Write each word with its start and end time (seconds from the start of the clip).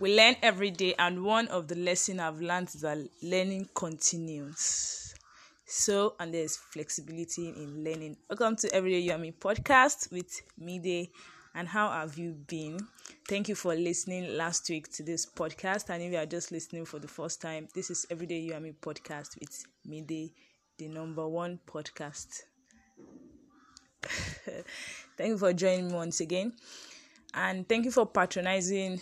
We 0.00 0.14
learn 0.16 0.36
every 0.42 0.70
day, 0.70 0.94
and 0.96 1.24
one 1.24 1.48
of 1.48 1.66
the 1.66 1.74
lessons 1.74 2.20
I've 2.20 2.40
learned 2.40 2.68
is 2.68 2.82
that 2.82 2.98
learning 3.20 3.68
continues. 3.74 5.12
So, 5.66 6.14
and 6.20 6.32
there's 6.32 6.56
flexibility 6.56 7.48
in 7.48 7.82
learning. 7.82 8.16
Welcome 8.30 8.54
to 8.56 8.72
Everyday 8.72 9.00
You 9.00 9.18
Me 9.18 9.32
podcast 9.32 10.12
with 10.12 10.40
Mide. 10.56 11.08
And 11.52 11.66
how 11.66 11.90
have 11.90 12.16
you 12.16 12.32
been? 12.46 12.78
Thank 13.26 13.48
you 13.48 13.56
for 13.56 13.74
listening 13.74 14.36
last 14.36 14.70
week 14.70 14.88
to 14.92 15.02
this 15.02 15.26
podcast. 15.26 15.90
And 15.90 16.00
if 16.04 16.12
you 16.12 16.18
are 16.18 16.26
just 16.26 16.52
listening 16.52 16.84
for 16.84 17.00
the 17.00 17.08
first 17.08 17.42
time, 17.42 17.66
this 17.74 17.90
is 17.90 18.06
Everyday 18.08 18.38
You 18.38 18.60
Me 18.60 18.74
podcast 18.80 19.38
with 19.40 19.64
Mide, 19.84 20.30
the 20.78 20.88
number 20.88 21.26
one 21.26 21.58
podcast. 21.66 22.42
thank 25.16 25.30
you 25.30 25.38
for 25.38 25.52
joining 25.52 25.88
me 25.88 25.94
once 25.94 26.20
again. 26.20 26.52
And 27.34 27.68
thank 27.68 27.84
you 27.84 27.90
for 27.90 28.06
patronizing 28.06 29.00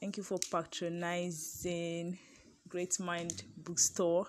Thank 0.00 0.16
you 0.16 0.22
for 0.22 0.38
patronizing 0.50 2.18
Great 2.68 3.00
Mind 3.00 3.42
Bookstore 3.56 4.26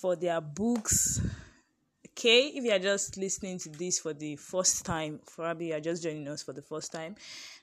for 0.00 0.16
their 0.16 0.40
books. 0.40 1.20
Okay, 2.08 2.46
if 2.48 2.64
you 2.64 2.72
are 2.72 2.78
just 2.78 3.18
listening 3.18 3.58
to 3.58 3.68
this 3.68 3.98
for 3.98 4.14
the 4.14 4.36
first 4.36 4.86
time, 4.86 5.20
probably 5.26 5.68
you 5.68 5.74
are 5.74 5.80
just 5.80 6.02
joining 6.02 6.26
us 6.28 6.42
for 6.42 6.54
the 6.54 6.62
first 6.62 6.90
time, 6.90 7.16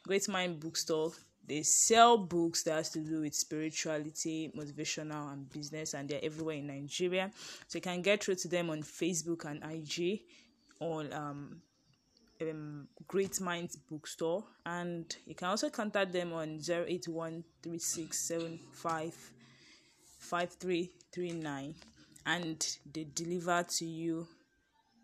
Great 0.03 0.29
Mind 0.29 0.59
Bookstore 0.59 1.13
they 1.45 1.61
sell 1.63 2.17
books 2.17 2.63
that 2.63 2.75
has 2.75 2.89
to 2.91 2.99
do 2.99 3.21
with 3.21 3.35
spirituality, 3.35 4.51
motivational, 4.55 5.33
and 5.33 5.49
business, 5.49 5.93
and 5.93 6.07
they're 6.07 6.23
everywhere 6.23 6.55
in 6.55 6.67
Nigeria. 6.67 7.31
So 7.67 7.77
you 7.77 7.81
can 7.81 8.01
get 8.01 8.23
through 8.23 8.35
to 8.35 8.47
them 8.47 8.69
on 8.69 8.81
Facebook 8.81 9.43
and 9.45 9.61
IG, 9.63 10.21
on 10.79 11.11
um, 11.11 11.61
um, 12.49 12.87
Great 13.07 13.39
Minds 13.41 13.75
Bookstore, 13.75 14.43
and 14.65 15.15
you 15.25 15.35
can 15.35 15.47
also 15.49 15.69
contact 15.69 16.11
them 16.11 16.33
on 16.33 16.59
zero 16.61 16.85
eight 16.87 17.07
one 17.07 17.43
three 17.61 17.79
six 17.79 18.19
seven 18.19 18.59
five 18.71 19.15
five 20.19 20.51
three 20.53 20.91
three 21.13 21.31
nine, 21.31 21.75
and 22.25 22.77
they 22.93 23.05
deliver 23.13 23.63
to 23.63 23.85
you 23.85 24.27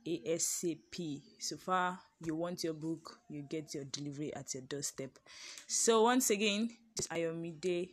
ASAP. 0.08 1.22
So 1.40 1.58
far, 1.58 2.00
you 2.22 2.36
want 2.36 2.64
your 2.64 2.73
book, 2.73 3.20
you 3.30 3.42
get 3.42 3.73
your 3.73 3.84
delivery 3.86 4.34
at 4.34 4.54
your 4.54 4.64
doorstep. 4.64 5.12
So 5.67 6.04
once 6.04 6.30
again, 6.30 6.70
it's 6.98 7.08
Ayomide, 7.08 7.90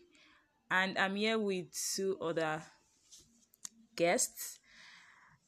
and 0.71 0.97
I'm 0.99 1.17
here 1.17 1.39
with 1.39 1.67
two 1.95 2.17
other 2.21 2.63
guests. 3.95 4.59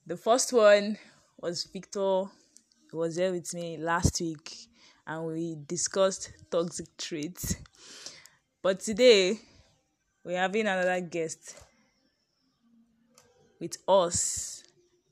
The 0.07 0.17
first 0.17 0.53
one 0.53 0.99
was 1.39 1.65
Victor 1.65 2.25
was 2.93 3.17
there 3.17 3.33
with 3.33 3.53
me 3.55 3.77
last 3.77 4.21
week 4.21 4.55
and 5.07 5.27
we 5.27 5.57
discussed 5.67 6.33
toxic 6.51 6.97
traits. 6.97 7.57
But 8.63 8.81
today 8.81 9.39
we're 10.25 10.39
having 10.39 10.67
another 10.67 11.01
guest 11.01 11.57
with 13.61 13.77
us, 13.87 14.63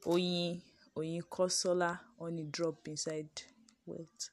Oyin 0.05 0.61
Oyin 0.97 1.23
Kosola 1.23 1.99
on 2.19 2.39
a 2.39 2.45
drop 2.45 2.87
inside 2.87 3.29
wealth. 3.85 4.31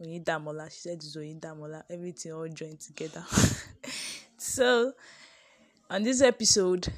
Oyindamola, 0.00 0.70
she 0.70 0.80
said 0.80 0.94
it's 0.94 1.16
Oyindamola, 1.16 1.82
everything 1.90 2.32
all 2.32 2.48
joined 2.48 2.80
together. 2.80 3.24
so 4.38 4.92
on 5.90 6.02
this 6.02 6.22
episode, 6.22 6.88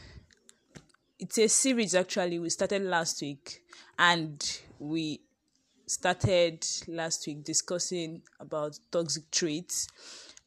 it's 1.23 1.39
a 1.39 1.49
series 1.49 1.95
actually. 1.95 2.41
We 2.41 2.51
started 2.51 2.83
last 2.83 3.23
week 3.23 3.63
and 3.97 4.61
we 4.81 5.21
started 5.87 6.67
last 6.89 7.25
week 7.29 7.45
discussing 7.45 8.23
about 8.41 8.77
toxic 8.91 9.31
traits. 9.31 9.87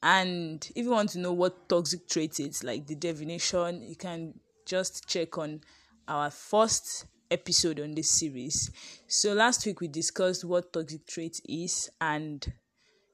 And 0.03 0.69
if 0.75 0.83
you 0.83 0.91
want 0.91 1.11
to 1.11 1.19
know 1.19 1.31
what 1.31 1.69
toxic 1.69 2.09
trait 2.09 2.41
is 2.41 2.61
like 2.61 2.87
the 2.87 2.95
definition 2.95 3.83
you 3.83 3.95
can 3.95 4.33
just 4.65 5.07
check 5.07 5.37
on 5.37 5.61
our 6.09 6.29
first 6.29 7.05
episode 7.31 7.79
on 7.79 7.95
this 7.95 8.09
series. 8.09 8.69
So 9.07 9.31
last 9.31 9.65
week 9.65 9.79
we 9.79 9.87
discussed 9.87 10.43
what 10.43 10.73
toxic 10.73 11.07
trait 11.07 11.39
is 11.47 11.89
and 12.01 12.45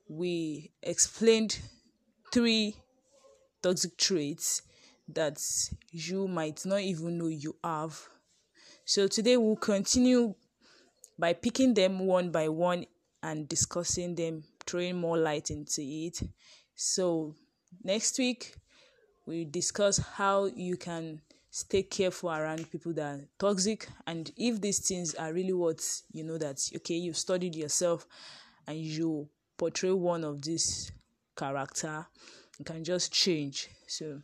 we 0.09 0.71
explained 0.81 1.59
three 2.33 2.75
toxic 3.61 3.97
traits 3.97 4.63
that 5.15 5.41
you 5.91 6.27
might 6.27 6.65
not 6.65 6.81
even 6.81 7.17
know 7.17 7.27
you 7.27 7.55
have 7.63 7.99
so 8.85 9.07
today 9.07 9.37
we'll 9.37 9.55
continue 9.55 10.33
by 11.17 11.33
picking 11.33 11.73
them 11.73 11.99
one 11.99 12.31
by 12.31 12.49
one 12.49 12.85
and 13.23 13.47
discussing 13.47 14.15
them, 14.15 14.43
throwing 14.65 14.99
more 14.99 15.17
light 15.17 15.51
into 15.51 15.81
it. 15.81 16.21
So 16.75 17.35
next 17.83 18.17
week 18.17 18.55
we 19.25 19.45
discuss 19.45 19.97
how 19.97 20.45
you 20.45 20.77
can 20.77 21.21
stay 21.51 21.83
careful 21.83 22.31
around 22.31 22.69
people 22.71 22.93
that 22.93 23.03
are 23.05 23.21
toxic 23.37 23.87
and 24.07 24.31
if 24.35 24.59
these 24.59 24.79
things 24.79 25.13
are 25.15 25.33
really 25.33 25.53
what 25.53 25.81
you 26.13 26.23
know 26.23 26.37
that 26.37 26.57
okay 26.73 26.95
you've 26.95 27.17
studied 27.17 27.53
yourself 27.55 28.07
and 28.67 28.77
you 28.77 29.27
portray 29.57 29.91
one 29.91 30.23
of 30.23 30.41
this 30.41 30.91
character 31.37 32.07
you 32.57 32.63
can 32.63 32.85
just 32.85 33.11
change 33.11 33.67
so 33.85 34.21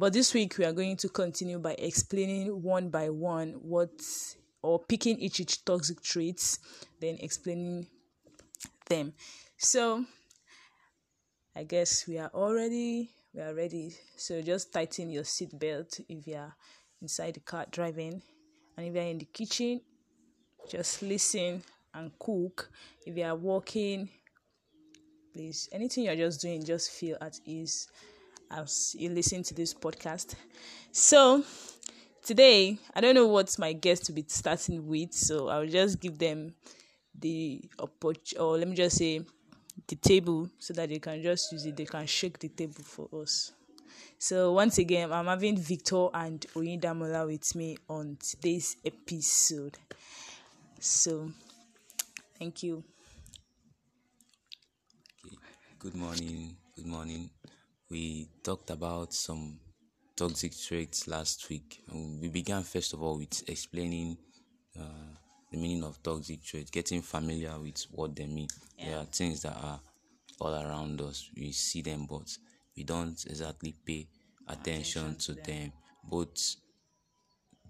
but 0.00 0.14
this 0.14 0.32
week 0.32 0.56
we 0.56 0.64
are 0.64 0.72
going 0.72 0.96
to 0.96 1.10
continue 1.10 1.58
by 1.58 1.72
explaining 1.72 2.62
one 2.62 2.88
by 2.88 3.10
one 3.10 3.50
what 3.60 3.90
or 4.62 4.78
picking 4.78 5.18
each 5.18 5.40
each 5.40 5.62
toxic 5.62 6.00
traits, 6.00 6.58
then 7.02 7.18
explaining 7.20 7.86
them. 8.88 9.12
So 9.58 10.06
I 11.54 11.64
guess 11.64 12.08
we 12.08 12.16
are 12.16 12.30
already 12.32 13.10
we 13.34 13.42
are 13.42 13.54
ready. 13.54 13.94
So 14.16 14.40
just 14.40 14.72
tighten 14.72 15.10
your 15.10 15.24
seat 15.24 15.50
belt 15.58 16.00
if 16.08 16.26
you 16.26 16.36
are 16.36 16.56
inside 17.02 17.34
the 17.34 17.40
car 17.40 17.66
driving, 17.70 18.22
and 18.78 18.86
if 18.86 18.94
you 18.94 19.00
are 19.00 19.04
in 19.04 19.18
the 19.18 19.26
kitchen, 19.26 19.82
just 20.66 21.02
listen 21.02 21.62
and 21.92 22.10
cook. 22.18 22.70
If 23.04 23.18
you 23.18 23.24
are 23.24 23.36
walking, 23.36 24.08
please 25.34 25.68
anything 25.72 26.04
you're 26.04 26.16
just 26.16 26.40
doing, 26.40 26.64
just 26.64 26.90
feel 26.90 27.18
at 27.20 27.38
ease 27.44 27.86
as 28.50 28.94
you 28.98 29.10
listen 29.10 29.42
to 29.44 29.54
this 29.54 29.74
podcast. 29.74 30.34
So, 30.92 31.44
today, 32.24 32.78
I 32.94 33.00
don't 33.00 33.14
know 33.14 33.26
what 33.26 33.56
my 33.58 33.72
guest 33.72 34.08
will 34.08 34.16
be 34.16 34.24
starting 34.28 34.86
with, 34.86 35.12
so 35.12 35.48
I'll 35.48 35.66
just 35.66 36.00
give 36.00 36.18
them 36.18 36.54
the 37.18 37.62
opportunity, 37.78 38.38
or 38.38 38.58
let 38.58 38.68
me 38.68 38.74
just 38.76 38.96
say 38.96 39.22
the 39.86 39.96
table 39.96 40.50
so 40.58 40.72
that 40.74 40.88
they 40.88 40.98
can 40.98 41.22
just 41.22 41.52
use 41.52 41.66
it, 41.66 41.76
they 41.76 41.84
can 41.84 42.06
shake 42.06 42.38
the 42.38 42.48
table 42.48 42.82
for 42.82 43.08
us. 43.22 43.52
So, 44.18 44.52
once 44.52 44.78
again, 44.78 45.12
I'm 45.12 45.26
having 45.26 45.56
Victor 45.56 46.08
and 46.14 46.40
Oyindamola 46.54 47.26
with 47.26 47.54
me 47.54 47.76
on 47.88 48.18
today's 48.20 48.76
episode. 48.84 49.78
So, 50.80 51.30
thank 52.38 52.62
you. 52.62 52.84
Okay. 55.26 55.54
Good 55.78 55.94
morning. 55.94 56.56
Good 56.76 56.86
morning 56.86 57.30
we 57.90 58.28
talked 58.42 58.70
about 58.70 59.12
some 59.12 59.58
toxic 60.16 60.56
traits 60.56 61.08
last 61.08 61.48
week. 61.50 61.82
We 61.92 62.28
began 62.28 62.62
first 62.62 62.92
of 62.92 63.02
all 63.02 63.18
with 63.18 63.48
explaining 63.48 64.16
uh, 64.78 65.16
the 65.50 65.58
meaning 65.58 65.82
of 65.82 66.00
toxic 66.02 66.44
traits, 66.44 66.70
getting 66.70 67.02
familiar 67.02 67.58
with 67.58 67.84
what 67.90 68.14
they 68.14 68.26
mean. 68.26 68.48
Yeah. 68.78 68.86
There 68.86 68.98
are 68.98 69.04
things 69.04 69.42
that 69.42 69.56
are 69.56 69.80
all 70.40 70.54
around 70.54 71.00
us. 71.00 71.28
We 71.36 71.52
see 71.52 71.82
them, 71.82 72.06
but 72.08 72.36
we 72.76 72.84
don't 72.84 73.22
exactly 73.26 73.74
pay 73.84 74.06
attention, 74.46 75.02
attention 75.02 75.16
to, 75.16 75.32
them. 75.34 75.44
them. 75.44 75.72
Both 76.08 76.56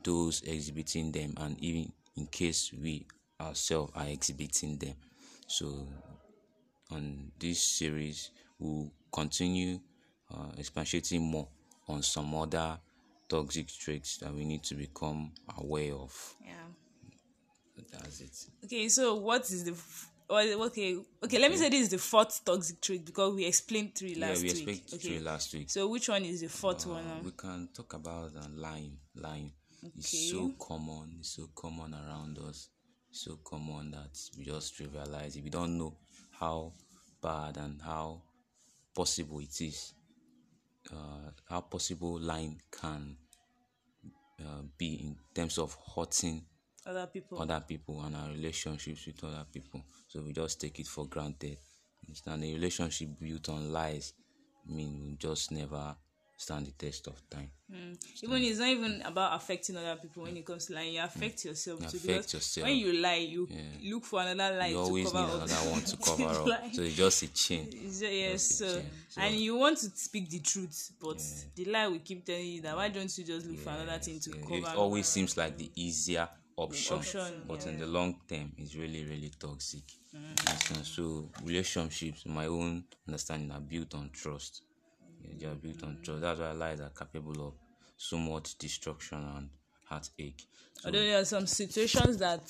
those 0.04 0.42
exhibiting 0.42 1.12
them 1.12 1.34
and 1.38 1.58
even 1.60 1.92
in 2.16 2.26
case 2.26 2.72
we 2.72 3.06
ourselves 3.40 3.92
are 3.94 4.06
exhibiting 4.06 4.76
them. 4.76 4.94
So 5.46 5.88
on 6.90 7.32
this 7.38 7.62
series, 7.62 8.30
we'll 8.58 8.92
continue 9.12 9.80
uh, 10.32 10.52
expatiating 10.58 11.22
more 11.22 11.48
on 11.88 12.02
some 12.02 12.34
other 12.34 12.78
toxic 13.28 13.68
traits 13.68 14.18
that 14.18 14.34
we 14.34 14.44
need 14.44 14.62
to 14.64 14.74
become 14.74 15.32
aware 15.58 15.94
of. 15.94 16.34
Yeah. 16.44 16.52
That's 17.92 18.20
it. 18.20 18.46
Okay, 18.64 18.88
so 18.88 19.16
what 19.16 19.42
is 19.42 19.64
the 19.64 19.74
well, 20.28 20.62
okay, 20.66 20.96
okay. 21.24 21.38
Let 21.40 21.50
me 21.50 21.56
say 21.56 21.70
this 21.70 21.82
is 21.82 21.88
the 21.88 21.98
fourth 21.98 22.44
toxic 22.44 22.80
trait 22.80 23.04
because 23.04 23.34
we 23.34 23.44
explained 23.44 23.96
three 23.96 24.14
last 24.14 24.36
yeah, 24.36 24.42
we 24.42 24.50
explained 24.50 24.66
week. 24.66 24.94
Okay. 24.94 25.08
three 25.08 25.18
last 25.18 25.54
week. 25.54 25.70
So 25.70 25.88
which 25.88 26.08
one 26.08 26.24
is 26.24 26.42
the 26.42 26.48
fourth 26.48 26.86
uh, 26.86 26.90
one? 26.90 27.04
Now? 27.04 27.20
We 27.24 27.32
can 27.32 27.68
talk 27.74 27.94
about 27.94 28.30
uh, 28.36 28.46
lying. 28.54 28.96
Lying. 29.16 29.50
Okay. 29.82 29.92
It's 29.96 30.30
so 30.30 30.52
common. 30.56 31.16
It's 31.18 31.30
so 31.30 31.48
common 31.54 31.94
around 31.94 32.38
us. 32.38 32.68
It's 33.10 33.24
so 33.24 33.40
common 33.42 33.90
that 33.90 34.16
we 34.38 34.44
just 34.44 34.78
trivialize 34.78 35.36
it. 35.36 35.42
We 35.42 35.50
don't 35.50 35.76
know 35.76 35.96
how 36.38 36.74
bad 37.20 37.56
and 37.56 37.80
how 37.82 38.22
possible 38.94 39.40
it 39.40 39.60
is 39.60 39.94
uh, 40.92 41.30
how 41.48 41.60
possible 41.60 42.18
lying 42.18 42.60
can 42.70 43.16
uh, 44.40 44.62
be 44.78 44.94
in 44.94 45.16
terms 45.34 45.58
of 45.58 45.76
hurting 45.94 46.44
other 46.86 47.06
people. 47.06 47.40
other 47.40 47.60
people 47.66 48.00
and 48.02 48.16
our 48.16 48.28
relationships 48.30 49.06
with 49.06 49.22
other 49.24 49.44
people. 49.52 49.84
So 50.08 50.22
we 50.22 50.32
just 50.32 50.60
take 50.60 50.78
it 50.80 50.86
for 50.86 51.06
granted. 51.06 51.58
Understand 52.06 52.44
a 52.44 52.52
relationship 52.52 53.10
built 53.20 53.48
on 53.50 53.72
lies, 53.72 54.14
I 54.68 54.72
mean, 54.72 55.00
will 55.00 55.16
just 55.16 55.52
never 55.52 55.94
stand 56.40 56.66
the 56.66 56.70
test 56.72 57.06
of 57.06 57.20
time. 57.28 57.50
Hmm. 57.70 57.92
even 58.22 58.42
it's 58.42 58.58
not 58.58 58.68
even 58.68 59.02
about 59.02 59.36
affecting 59.36 59.76
other 59.76 59.94
people 60.00 60.22
when 60.22 60.36
it 60.36 60.44
comes 60.46 60.66
to 60.66 60.74
lying. 60.74 60.94
You 60.94 61.00
hmm. 61.00 61.06
affect 61.06 61.44
yourself 61.44 61.80
You 61.82 61.88
too. 61.88 61.96
affect 61.98 62.06
because 62.06 62.34
yourself. 62.34 62.66
when 62.66 62.76
you 62.78 62.92
lie, 62.94 63.14
you 63.16 63.46
look 63.84 64.04
for 64.04 64.22
another 64.22 64.56
lie 64.56 64.68
You 64.68 64.74
to 64.74 64.80
always 64.80 65.12
cover 65.12 65.26
need 65.26 65.34
up. 65.34 65.48
another 65.48 65.70
one 65.70 65.82
to 65.82 65.96
cover 66.04 66.24
up. 66.24 66.46
Lie. 66.46 66.70
So 66.72 66.82
it's 66.82 66.96
just 66.96 67.22
a 67.22 67.28
chain. 67.34 67.68
It's 67.72 68.00
ju- 68.00 68.06
yes, 68.06 68.32
Just 68.48 68.60
a 68.62 68.64
chain. 68.74 68.84
So- 69.10 69.20
and 69.20 69.34
you 69.36 69.56
want 69.56 69.78
to 69.78 69.90
speak 69.90 70.30
the 70.30 70.40
truth, 70.40 70.92
but 71.00 71.22
the 71.56 71.64
lie 71.66 71.88
will 71.88 71.98
keep 71.98 72.24
telling 72.24 72.46
you 72.46 72.62
that 72.62 72.74
why 72.74 72.88
don't 72.88 73.16
you 73.18 73.24
just 73.24 73.46
look 73.46 73.58
for 73.58 73.70
another 73.70 73.98
thing 73.98 74.18
to 74.20 74.30
Yeah, 74.30 74.42
cover? 74.42 74.54
It 74.56 74.64
up? 74.64 74.78
always 74.78 75.06
hmm. 75.06 75.12
seems 75.20 75.36
like 75.36 75.58
the 75.58 75.70
easier 75.76 76.26
option, 76.56 76.96
Option, 76.96 77.42
but 77.46 77.66
in 77.66 77.78
the 77.78 77.86
long 77.86 78.16
term, 78.28 78.52
it's 78.56 78.74
really, 78.74 79.04
really 79.04 79.30
toxic. 79.38 79.82
Understand? 80.14 80.84
So 80.86 81.30
relationships, 81.44 82.24
in 82.26 82.34
my 82.34 82.46
own 82.46 82.84
understanding, 83.06 83.50
are 83.52 83.60
built 83.60 83.94
on 83.94 84.10
trust. 84.12 84.62
Yeah, 85.22 85.30
they 85.38 85.46
are 85.46 85.54
built 85.54 85.82
on 85.84 85.98
trust. 86.02 86.20
That's 86.20 86.40
why 86.40 86.52
lies 86.52 86.80
are 86.80 86.90
capable 86.90 87.48
of 87.48 87.54
so 87.96 88.16
much 88.18 88.56
destruction 88.58 89.18
and 89.36 89.48
heartache. 89.84 90.46
So, 90.74 90.86
Although 90.88 91.00
there 91.00 91.20
are 91.20 91.24
some 91.24 91.46
situations 91.46 92.16
that 92.18 92.42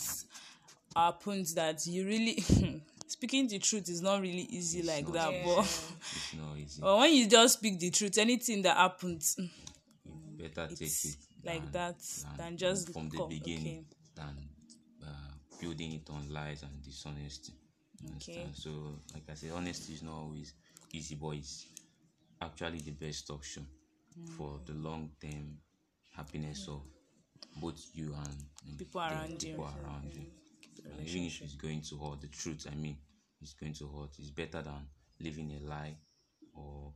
happened 0.94 1.46
that 1.54 1.86
you 1.86 2.06
really 2.06 2.44
speaking 3.06 3.48
the 3.48 3.58
truth 3.58 3.88
is 3.88 4.00
not 4.00 4.20
really 4.20 4.46
easy 4.50 4.82
like 4.82 5.04
not 5.04 5.14
that. 5.14 5.44
But 5.44 5.58
it's 5.60 6.34
not 6.34 6.56
easy. 6.56 6.80
but 6.82 6.98
when 6.98 7.14
you 7.14 7.28
just 7.28 7.58
speak 7.58 7.78
the 7.78 7.90
truth, 7.90 8.18
anything 8.18 8.62
that 8.62 8.76
happens 8.76 9.36
You 10.04 10.48
better 10.48 10.68
take 10.74 10.88
it 11.04 11.16
like 11.44 11.62
than- 11.72 11.72
that 11.72 11.96
than 12.36 12.56
just 12.56 12.92
from 12.92 13.08
the 13.08 13.24
beginning 13.28 13.84
okay. 13.84 13.84
than 14.16 14.48
uh, 15.02 15.32
building 15.60 15.92
it 15.92 16.08
on 16.10 16.32
lies 16.32 16.62
and 16.62 16.82
dishonesty. 16.82 17.52
Okay. 18.16 18.48
So, 18.54 18.70
like 19.12 19.24
I 19.30 19.34
said, 19.34 19.50
honesty 19.54 19.92
is 19.94 20.02
not 20.02 20.14
always 20.14 20.54
easy, 20.92 21.16
but 21.16 21.30
it's 21.30 21.66
actually 22.40 22.78
the 22.80 22.92
best 22.92 23.30
option 23.30 23.66
for 24.36 24.60
the 24.66 24.72
long 24.74 25.10
term 25.20 25.58
happiness 26.16 26.68
of 26.68 26.82
both 27.60 27.80
you 27.94 28.14
and, 28.14 28.36
and 28.68 28.78
People 28.78 29.00
the 29.00 29.14
around 29.14 29.42
you. 29.42 29.48
people 29.50 29.68
around 29.84 30.14
you. 30.14 30.24
And 30.98 31.08
even 31.08 31.24
if 31.24 31.40
it's 31.42 31.54
going 31.54 31.82
to 31.82 31.96
hurt, 31.98 32.20
the 32.20 32.28
truth, 32.28 32.66
I 32.70 32.74
mean, 32.74 32.96
it's 33.40 33.52
going 33.54 33.74
to 33.74 33.86
hurt. 33.88 34.10
It's 34.18 34.30
better 34.30 34.62
than 34.62 34.86
living 35.20 35.52
a 35.52 35.66
lie 35.68 35.96
or 36.54 36.92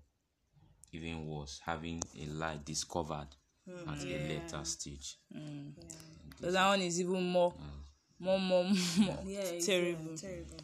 even 0.93 1.27
worse, 1.27 1.61
having 1.65 2.03
a 2.21 2.27
lie 2.27 2.59
discovered 2.65 3.29
at 3.89 4.05
a 4.05 4.19
later 4.29 4.61
stage. 4.65 5.19
So 6.41 6.51
that 6.51 6.67
one 6.69 6.83
is 6.83 7.01
even 7.01 7.23
more, 7.31 7.53
more, 8.21 8.39
more, 8.39 8.65
more 8.65 9.19
Yeah, 9.27 9.41
terrible. 9.65 10.13
uh, 10.15 10.17
terrible. 10.17 10.57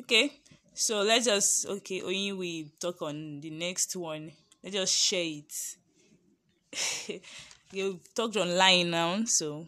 Okay, 0.00 0.32
so 0.76 1.02
let's 1.02 1.26
just 1.26 1.66
okay. 1.66 2.00
Oyin, 2.02 2.36
we 2.36 2.70
talk 2.80 3.02
on 3.02 3.40
the 3.40 3.50
next 3.50 3.96
one. 3.96 4.30
Let's 4.62 4.76
just 4.76 4.94
share 4.94 5.24
it. 5.24 7.22
you 7.72 8.00
talked 8.14 8.36
online 8.36 8.90
now, 8.90 9.24
so 9.24 9.66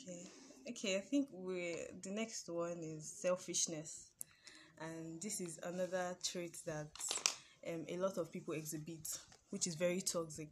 Okay. 0.00 0.30
Okay, 0.70 0.96
I 0.96 1.00
think 1.00 1.28
we 1.32 1.76
the 2.02 2.10
next 2.10 2.48
one 2.48 2.78
is 2.82 3.04
selfishness. 3.06 4.08
And 4.80 5.20
this 5.22 5.40
is 5.40 5.58
another 5.62 6.16
trait 6.22 6.56
that 6.66 6.88
um, 7.68 7.84
a 7.88 7.96
lot 7.98 8.18
of 8.18 8.32
people 8.32 8.54
exhibit, 8.54 9.06
which 9.50 9.66
is 9.66 9.74
very 9.74 10.00
toxic. 10.00 10.48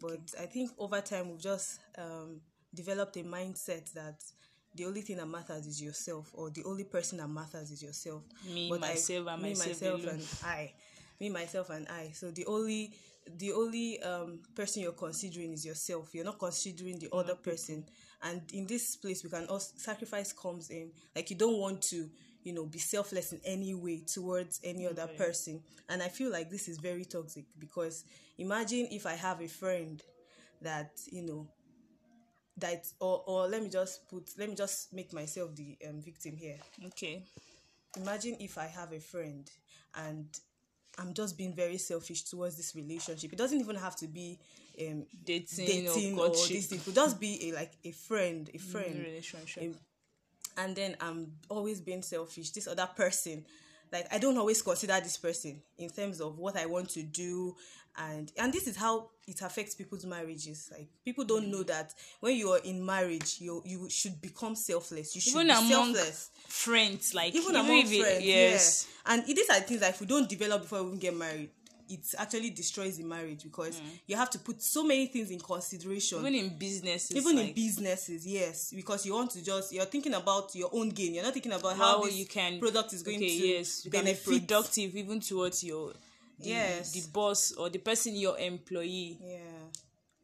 But 0.00 0.34
I 0.40 0.46
think 0.46 0.70
over 0.78 1.00
time 1.00 1.30
we've 1.30 1.40
just 1.40 1.80
um, 1.98 2.40
developed 2.74 3.16
a 3.16 3.24
mindset 3.24 3.92
that 3.94 4.22
the 4.78 4.84
only 4.86 5.00
thing 5.02 5.16
that 5.16 5.26
matters 5.26 5.66
is 5.66 5.82
yourself, 5.82 6.30
or 6.34 6.50
the 6.50 6.62
only 6.64 6.84
person 6.84 7.18
that 7.18 7.28
matters 7.28 7.70
is 7.70 7.82
yourself. 7.82 8.22
Me, 8.54 8.68
But 8.70 8.84
I- 8.84 8.88
myself, 8.90 9.26
and 9.28 9.42
me, 9.42 9.48
myself 9.54 10.04
and 10.06 10.22
I, 10.44 10.72
me, 11.20 11.28
myself, 11.30 11.70
and 11.70 11.86
I. 11.88 12.12
So 12.14 12.30
the 12.30 12.46
only 12.46 12.92
the 13.36 13.52
only 13.52 14.00
um, 14.02 14.38
person 14.54 14.82
you're 14.82 14.92
considering 14.92 15.52
is 15.52 15.66
yourself. 15.66 16.14
You're 16.14 16.24
not 16.24 16.38
considering 16.38 16.98
the 16.98 17.10
other 17.12 17.34
person. 17.34 17.84
And 18.22 18.40
in 18.54 18.66
this 18.66 18.96
place, 18.96 19.22
we 19.22 19.28
can 19.28 19.44
also 19.46 19.72
sacrifice 19.76 20.32
comes 20.32 20.70
in. 20.70 20.92
Like 21.14 21.28
you 21.28 21.36
don't 21.36 21.58
want 21.58 21.82
to, 21.90 22.08
you 22.42 22.52
know, 22.54 22.64
be 22.64 22.78
selfless 22.78 23.32
in 23.32 23.40
any 23.44 23.74
way 23.74 24.02
towards 24.06 24.60
any 24.64 24.86
other 24.86 25.06
person. 25.08 25.60
And 25.90 26.02
I 26.02 26.08
feel 26.08 26.30
like 26.32 26.48
this 26.48 26.68
is 26.68 26.78
very 26.78 27.04
toxic 27.04 27.44
because 27.58 28.04
imagine 28.38 28.88
if 28.90 29.04
I 29.04 29.14
have 29.14 29.42
a 29.42 29.48
friend 29.48 30.02
that 30.62 30.90
you 31.12 31.22
know 31.22 31.46
that 32.60 32.86
or 33.00 33.22
or 33.26 33.46
let 33.48 33.62
me 33.62 33.68
just 33.68 34.08
put 34.08 34.30
let 34.38 34.48
me 34.48 34.54
just 34.54 34.92
make 34.92 35.12
myself 35.12 35.54
the 35.56 35.76
um, 35.88 36.00
victim 36.00 36.36
here 36.36 36.56
okay. 36.86 37.22
imagine 37.96 38.36
if 38.40 38.58
I 38.58 38.66
have 38.66 38.92
a 38.92 39.00
friend 39.00 39.50
and 39.94 40.26
I'm 40.98 41.14
just 41.14 41.38
being 41.38 41.52
very 41.54 41.78
selfish 41.78 42.22
towards 42.24 42.56
this 42.56 42.74
relationship. 42.74 43.32
It 43.32 43.36
doesn't 43.38 43.60
even 43.60 43.76
have 43.76 43.94
to 43.96 44.08
be 44.08 44.38
um, 44.80 45.04
Dating, 45.24 45.66
dating 45.66 46.18
or 46.18 46.26
or, 46.26 46.30
this. 46.30 46.66
thing. 46.66 46.78
It 46.78 46.84
could 46.84 46.94
just 46.94 47.20
be 47.20 47.48
a 47.50 47.52
like 47.54 47.72
a 47.84 47.92
friend, 47.92 48.50
a 48.52 48.58
friend, 48.58 48.98
relationship. 48.98 49.62
a- 49.62 50.60
and 50.60 50.74
then 50.74 50.96
I'm 51.00 51.32
always 51.48 51.80
being 51.80 52.02
selfish. 52.02 52.50
This 52.50 52.66
other 52.66 52.88
person, 52.96 53.44
like 53.92 54.06
I 54.12 54.18
don't 54.18 54.36
always 54.36 54.62
consider 54.62 54.98
this 55.00 55.16
person 55.16 55.60
in 55.78 55.90
terms 55.90 56.20
of 56.20 56.38
what 56.38 56.56
I 56.56 56.66
want 56.66 56.90
to 56.90 57.02
do, 57.02 57.54
and 57.96 58.30
and 58.36 58.52
this 58.52 58.66
is 58.66 58.76
how 58.76 59.10
it 59.26 59.40
affects 59.42 59.74
people's 59.74 60.04
marriages. 60.04 60.70
Like 60.72 60.88
people 61.04 61.24
don't 61.24 61.50
know 61.50 61.62
mm. 61.62 61.66
that 61.68 61.94
when 62.20 62.36
you 62.36 62.50
are 62.50 62.58
in 62.58 62.84
marriage, 62.84 63.36
you 63.40 63.62
you 63.64 63.88
should 63.90 64.20
become 64.20 64.54
selfless. 64.54 65.14
You 65.14 65.20
should 65.20 65.34
even 65.34 65.46
be 65.46 65.52
among 65.52 65.94
selfless 65.94 66.30
friends, 66.46 67.14
like 67.14 67.34
even 67.34 67.56
among 67.56 67.78
if 67.78 67.92
it- 67.92 68.00
friends, 68.00 68.24
yes. 68.24 68.88
And 69.06 69.24
these 69.26 69.48
are 69.48 69.60
things 69.60 69.80
that 69.80 69.90
if 69.90 70.00
we 70.00 70.06
don't 70.06 70.28
develop 70.28 70.62
before 70.62 70.82
we 70.82 70.88
even 70.88 70.98
get 70.98 71.16
married, 71.16 71.50
it 71.88 72.14
actually 72.18 72.50
destroys 72.50 72.96
the 72.98 73.04
marriage 73.04 73.42
because 73.44 73.80
you 74.06 74.16
have 74.16 74.30
to 74.30 74.38
put 74.38 74.62
so 74.62 74.82
many 74.84 75.06
things 75.06 75.30
in 75.30 75.38
consideration. 75.38 76.18
Mm. 76.18 76.20
Even 76.28 76.34
in 76.34 76.58
businesses, 76.58 77.16
Even 77.16 77.38
in 77.38 77.52
businesses, 77.54 78.26
yes, 78.26 78.72
because 78.74 79.04
you 79.06 79.14
want 79.14 79.30
to 79.32 79.42
just 79.44 79.72
you're 79.72 79.84
thinking 79.86 80.14
about 80.14 80.54
your 80.54 80.70
own 80.72 80.90
gain. 80.90 81.14
You're 81.14 81.24
not 81.24 81.32
thinking 81.32 81.52
about 81.52 81.76
how 81.76 81.98
how 82.02 82.06
you 82.06 82.26
can 82.26 82.58
product 82.60 82.92
is 82.92 83.02
going 83.02 83.16
okay, 83.18 83.38
to 83.38 83.46
yes, 83.48 83.84
you 83.84 83.90
can 83.90 84.04
be 84.04 84.14
productive 84.14 84.94
even 84.96 85.20
towards 85.20 85.64
your 85.64 85.92
the, 86.40 86.50
Yes. 86.50 86.92
the 86.92 87.02
boss 87.12 87.52
or 87.52 87.68
the 87.68 87.78
person 87.78 88.14
your 88.14 88.38
employee 88.38 89.18
Yeah, 89.20 89.38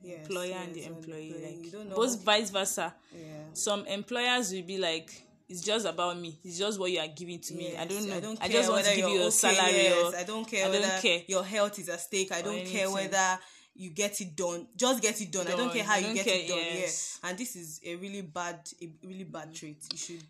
yes, 0.00 0.20
employer 0.20 0.55
and 0.55 0.75
the 0.75 0.84
employee 0.84 1.28
employee. 1.31 1.44
like 1.56 1.64
you 1.64 1.70
don't 1.72 1.88
know. 1.88 1.96
both 1.96 2.22
vice 2.22 2.50
versa 2.50 2.94
yeah. 3.12 3.22
some 3.52 3.84
employers 3.87 4.52
will 4.52 4.62
be 4.62 4.78
like 4.78 5.24
it's 5.49 5.61
just 5.61 5.87
about 5.87 6.19
me 6.19 6.38
it's 6.43 6.58
just 6.58 6.79
what 6.81 6.91
you 6.91 6.99
are 6.99 7.08
giving 7.08 7.38
to 7.38 7.55
me 7.55 7.76
i 7.76 7.85
don't 7.85 8.08
know 8.08 8.17
i, 8.17 8.20
don't 8.20 8.41
care 8.41 8.48
just 8.48 8.70
want 8.70 8.84
to 8.84 8.96
give 8.96 9.08
you 9.08 9.20
a 9.20 9.27
okay, 9.27 9.31
salary 9.31 9.72
yes, 9.72 10.15
or 10.15 10.17
I 10.17 10.22
don't 10.24 10.48
care 10.48 10.67
I 10.67 10.72
don't 10.72 11.03
care. 11.03 11.20
your 11.29 11.44
health 11.44 11.79
is 11.79 11.89
at 11.89 12.01
stake. 12.01 12.32
I 12.32 12.43
don't 12.43 12.65
care 12.67 12.91
whether 12.91 13.39
you 13.74 13.91
get 13.91 14.20
it 14.20 14.36
done. 14.36 14.69
Just 14.77 15.03
get 15.03 15.20
it 15.20 15.31
done. 15.31 15.48
I 15.48 15.56
don't 15.56 15.72
care 15.72 15.84
how 15.84 15.96
you 15.96 16.06
don't 16.06 16.15
get 16.15 16.24
care, 16.24 16.36
it 16.36 16.48
done. 16.48 16.58
yes. 16.58 17.19
Yeah. 17.22 17.31
And 17.31 17.39
this 17.39 17.56
is 17.56 17.81
a 17.84 17.96
really 17.96 18.22
bad, 18.22 18.60
a 18.81 18.93
really 19.05 19.24
bad 19.24 19.51
mm. 19.51 19.55
trait. 19.58 19.82
You 19.93 19.98
should, 19.98 20.27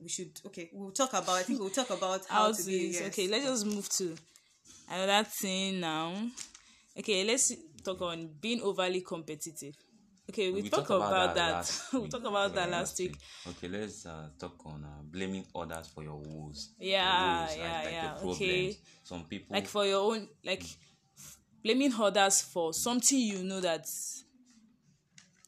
we 0.00 0.08
should. 0.08 0.40
Okay, 0.46 0.70
we'll 0.72 0.90
talk 0.90 1.10
about. 1.10 1.30
I 1.30 1.42
think 1.42 1.60
we'll 1.60 1.70
talk 1.70 1.90
about 1.90 2.22
how, 2.28 2.52
to 2.52 2.64
be. 2.64 2.92
Yes. 2.92 3.06
okay 3.08 3.28
let's 3.28 3.44
just 3.44 3.66
move 3.66 3.88
to 3.90 4.16
another 4.90 5.28
thing 5.28 5.80
now 5.80 6.12
okay 6.98 7.24
let's 7.24 7.52
talk 7.84 8.02
on 8.02 8.28
being 8.40 8.60
overly 8.60 9.00
competitive 9.00 9.74
okay 10.28 10.50
we, 10.52 10.68
talked 10.68 10.90
about, 10.90 11.34
that, 11.34 11.52
last 11.52 11.82
we'll 11.92 12.02
week. 12.02 12.10
talk 12.10 12.24
about 12.24 12.54
that 12.54 12.68
Yeah, 12.70 12.78
last 12.78 12.98
week 12.98 13.16
Okay, 13.48 13.68
let's 13.68 14.06
uh, 14.06 14.28
talk 14.38 14.54
on 14.66 14.84
uh, 14.84 15.02
blaming 15.02 15.44
others 15.54 15.88
for 15.88 16.02
your 16.04 16.16
woes. 16.16 16.70
Your 16.78 16.90
Yeah, 16.92 17.40
woes, 17.42 17.56
yeah, 17.56 17.82
like 17.84 17.92
yeah, 17.92 18.30
okay. 18.30 18.76
Some 19.02 19.24
people 19.24 19.54
like 19.56 19.66
for 19.66 19.84
your 19.84 20.12
own 20.12 20.28
like 20.44 20.64
blaming 21.62 21.92
others 21.98 22.40
for 22.42 22.72
something 22.72 23.18
you 23.18 23.42
know 23.42 23.60
that 23.60 23.86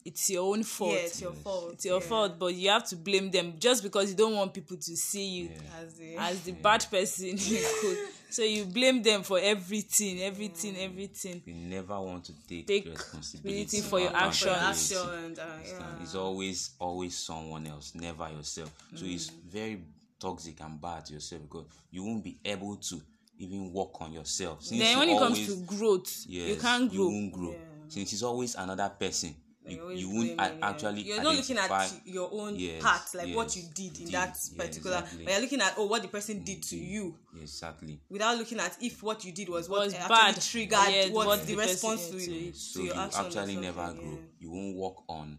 it's 0.05 0.29
your 0.31 0.53
own 0.55 0.63
fault 0.63 0.93
Yeah, 0.95 0.99
it's 1.07 1.21
your 1.23 1.33
fault. 1.33 1.71
it's 1.75 1.85
your 1.87 2.01
yeah. 2.01 2.07
fault 2.07 2.39
but 2.39 2.55
you 2.55 2.69
have 2.71 2.87
to 2.89 2.97
blame 2.97 3.31
them 3.31 3.55
just 3.59 3.83
because 3.83 4.11
you 4.11 4.17
don't 4.17 4.35
want 4.35 4.53
people 4.53 4.77
to 4.77 4.97
see 4.97 5.27
you 5.29 5.51
As 5.83 5.95
the, 5.95 6.17
as 6.17 6.41
the 6.43 6.53
bad 6.53 6.87
person 6.91 7.31
you 7.39 7.67
could 7.81 7.99
so 8.35 8.43
you 8.43 8.65
blame 8.65 9.03
them 9.03 9.23
for 9.23 9.39
everything 9.41 10.23
everything 10.23 10.77
everything 10.77 11.43
you 11.47 11.55
never 11.55 12.01
want 12.01 12.25
to 12.25 12.33
take, 12.49 12.67
Take 12.67 12.85
responsibility 12.87 13.81
responsibility 13.81 13.81
for 13.83 14.01
your 14.01 14.11
for 14.11 14.47
your 14.47 14.57
actions. 14.57 14.93
actions. 14.93 15.39
Uh, 15.39 15.47
yeah. 15.65 16.03
It's 16.03 16.15
always 16.15 16.71
always 16.79 17.17
someone 17.17 17.67
else, 17.67 17.95
never 17.95 18.29
yourself. 18.31 18.71
So 18.95 19.05
it's 19.07 19.31
Mm. 19.31 19.51
very 19.51 19.81
toxic 20.19 20.61
and 20.61 20.81
bad 20.81 21.07
to 21.07 21.15
yourself 21.15 21.43
because 21.43 21.67
you 21.91 22.03
won't 22.05 22.25
be 22.25 22.39
able 22.45 22.77
to 22.77 23.01
even 23.39 23.73
work 23.73 24.01
on 24.01 24.13
yourself. 24.13 24.63
Since 24.63 24.81
then 24.83 24.93
you 24.93 24.99
when 25.01 25.09
it 25.09 25.13
always, 25.23 25.47
comes 25.47 25.69
to 25.69 25.77
growth 25.77 26.25
you 26.27 26.57
can't 26.57 26.91
grow 26.91 27.05
You 27.09 27.11
won't 27.11 27.33
grow. 27.33 27.55
Since 27.89 28.13
it's 28.13 28.23
always 28.23 28.55
another 28.55 28.89
person, 28.99 29.35
you, 29.67 29.81
always 29.81 30.01
you 30.01 30.11
won't 30.11 30.37
blaming, 30.37 30.63
a- 30.63 30.67
actually 30.67 31.01
You're 31.03 31.23
not 31.23 31.35
looking 31.37 31.59
at 31.59 31.93
your 32.05 32.29
own 32.33 32.57
Yes, 32.57 32.83
part, 32.83 33.15
like 33.15 33.35
what 33.35 33.57
you 33.57 33.63
did 33.75 33.99
in 33.99 34.05
did, 34.07 34.15
that 34.15 34.39
yeah, 34.53 34.65
particular. 34.65 34.97
exactly. 34.99 35.25
But 35.25 35.33
you're 35.33 35.41
looking 35.43 35.61
at 35.61 35.75
oh, 35.79 35.87
what 35.87 36.03
the 36.03 36.09
person 36.09 36.43
did 36.45 36.63
to 36.65 36.77
you, 36.77 37.19
exactly. 37.41 38.01
without 38.11 38.37
looking 38.39 38.61
at 38.61 38.77
if 38.81 39.03
what 39.03 39.25
you 39.25 39.33
did 39.33 39.49
was 39.49 39.69
what 39.69 39.81
Was 39.87 39.95
actually 39.95 40.09
bad, 40.09 40.41
triggered 40.41 40.79
yeah, 40.95 41.09
what, 41.11 41.27
what 41.27 41.41
the 41.41 41.47
the 41.47 41.55
person 41.57 41.73
response 41.91 42.11
did 42.11 42.21
to, 42.21 42.27
to 42.27 42.51
to. 42.53 42.59
So 42.59 42.81
your 42.83 42.95
you 42.95 43.01
actually 43.01 43.57
never 43.57 43.93
grow. 43.95 44.11
yeah. 44.13 44.19
You 44.41 44.51
won't 44.51 44.77
work 44.77 44.97
on 45.09 45.39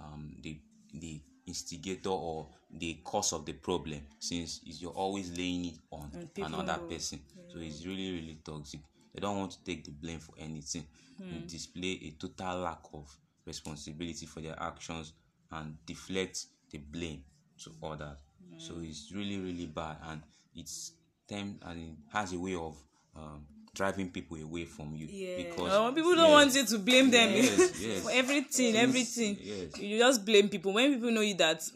um, 0.00 0.36
the 0.42 0.58
the 0.94 1.20
instigator 1.46 2.08
or 2.10 2.48
the 2.70 2.94
cause 3.04 3.32
of 3.32 3.44
the 3.46 3.52
problem 3.52 4.00
since 4.18 4.60
you're 4.64 4.90
always 4.92 5.30
laying 5.36 5.66
it 5.66 5.74
on 5.92 6.10
And 6.14 6.34
people- 6.34 6.52
another 6.60 6.80
person 6.88 7.20
so 7.52 7.58
it's 7.60 7.86
really 7.86 8.10
really 8.12 8.38
toxic 8.44 8.80
they 9.14 9.20
don't 9.20 9.36
want 9.38 9.52
to 9.52 9.62
take 9.64 9.84
the 9.84 9.92
blame 9.92 10.18
for 10.18 10.34
anything 10.38 10.84
they 11.20 11.38
display 11.46 12.00
a 12.02 12.10
total 12.20 12.58
lack 12.62 12.80
of 12.92 13.08
responsibility 13.46 14.26
for 14.26 14.40
their 14.40 14.60
actions 14.60 15.12
and 15.52 15.76
deflect 15.86 16.46
the 16.70 16.78
blame 16.78 17.22
to 17.62 17.70
others 17.82 18.18
so 18.58 18.74
it's 18.82 19.12
really 19.12 19.38
really 19.38 19.66
bad 19.66 19.96
and 20.08 20.22
it's 20.54 20.92
them 21.28 21.58
and 21.66 21.78
it 21.80 21.94
has 22.12 22.32
a 22.32 22.38
way 22.38 22.54
of 22.54 22.76
um, 23.14 23.44
driving 23.74 24.08
people 24.10 24.36
away 24.38 24.64
from 24.64 24.94
you 24.94 25.06
Yeah. 25.10 25.36
because 25.36 25.72
Uh, 25.72 25.90
people 25.92 26.14
don't 26.14 26.30
yes, 26.30 26.32
want 26.32 26.54
you 26.54 26.64
to 26.64 26.78
blame 26.78 27.10
them 27.10 27.30
Yes, 27.34 27.80
yes. 27.80 28.02
for 28.02 28.10
everything, 28.12 28.74
Yes, 28.74 28.82
everything. 28.88 29.38
yes. 29.42 29.78
You 29.78 29.98
just 29.98 30.24
blame 30.24 30.48
people. 30.48 30.72
When 30.72 30.94
people 30.94 31.10
know 31.10 31.20
you 31.20 31.34
that 31.34 31.62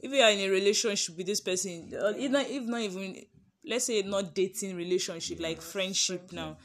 if 0.00 0.12
you 0.12 0.20
are 0.20 0.30
in 0.30 0.40
a 0.40 0.48
relationship 0.48 1.16
with 1.16 1.26
this 1.26 1.40
person, 1.40 1.92
or 1.94 2.10
if 2.16 2.30
not, 2.30 2.46
if 2.48 2.64
not 2.64 2.80
even, 2.80 3.16
let's 3.64 3.84
say 3.86 4.02
not 4.02 4.34
dating 4.34 4.76
relationship, 4.76 5.40
like 5.40 5.60
friendship 5.62 6.32
now, 6.32 6.56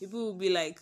people 0.00 0.24
will 0.26 0.34
be 0.38 0.50
like, 0.50 0.80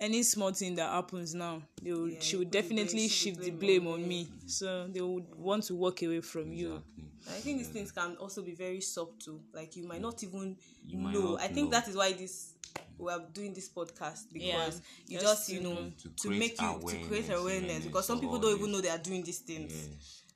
any 0.00 0.22
small 0.22 0.52
thing 0.52 0.74
that 0.76 0.90
happens 0.90 1.34
now, 1.34 1.62
they 1.82 1.92
will, 1.92 2.10
she 2.20 2.36
would 2.36 2.50
put 2.50 2.52
the 2.52 2.62
definitely 2.62 3.08
shift 3.08 3.38
the 3.38 3.44
shift 3.46 3.60
the 3.60 3.66
blame 3.66 3.82
blame 3.82 3.86
on 3.94 4.02
on 4.02 4.08
me. 4.08 4.28
So 4.46 4.86
they 4.88 5.00
would 5.00 5.34
want 5.34 5.64
to 5.64 5.74
walk 5.74 6.02
away 6.02 6.20
from 6.20 6.52
you. 6.52 6.82
I 7.28 7.32
think 7.34 7.58
these 7.58 7.68
things 7.68 7.92
can 7.92 8.16
also 8.16 8.42
be 8.42 8.54
very 8.54 8.80
subtle. 8.80 9.40
Like 9.52 9.76
you 9.76 9.84
might 9.86 10.00
not 10.00 10.22
even 10.24 10.56
You 10.86 10.98
know. 10.98 11.32
not 11.32 11.40
I 11.42 11.48
think 11.48 11.70
know. 11.70 11.78
that 11.78 11.88
is 11.88 11.96
why 11.96 12.12
this 12.12 12.54
we 12.98 13.10
are 13.10 13.20
doing 13.32 13.54
this 13.54 13.68
podcast 13.68 14.24
because 14.32 14.46
Yeah. 14.46 14.70
you 15.06 15.18
Just 15.20 15.48
just, 15.48 15.48
you 15.52 15.60
know 15.60 15.74
know. 15.74 15.92
To 16.02 16.08
to, 16.22 16.30
make 16.30 16.60
you 16.60 16.68
to 16.68 16.98
create 17.06 17.28
awareness 17.30 17.40
awareness 17.40 17.84
because 17.84 18.06
some 18.06 18.20
people 18.20 18.38
don't 18.38 18.58
even 18.58 18.72
know 18.72 18.80
they 18.80 18.90
are 18.90 18.98
doing 18.98 19.22
these 19.22 19.38
things. 19.40 19.72
yes 19.72 19.86
yeah. 19.86 19.94
that's 19.94 20.22
it 20.22 20.29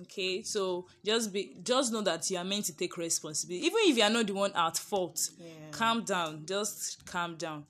Okay, 0.00 0.42
so 0.42 0.86
just 1.04 1.32
be 1.32 1.56
just 1.62 1.92
know 1.92 2.00
that 2.00 2.28
you 2.28 2.36
are 2.36 2.44
meant 2.44 2.64
to 2.64 2.76
take 2.76 2.96
responsibility, 2.96 3.64
even 3.64 3.78
if 3.84 3.96
you 3.96 4.02
are 4.02 4.10
not 4.10 4.26
the 4.26 4.34
one 4.34 4.52
at 4.54 4.76
fault. 4.76 5.30
Yeah. 5.38 5.46
Calm 5.70 6.02
down, 6.02 6.44
just 6.46 7.06
calm 7.06 7.36
down. 7.36 7.64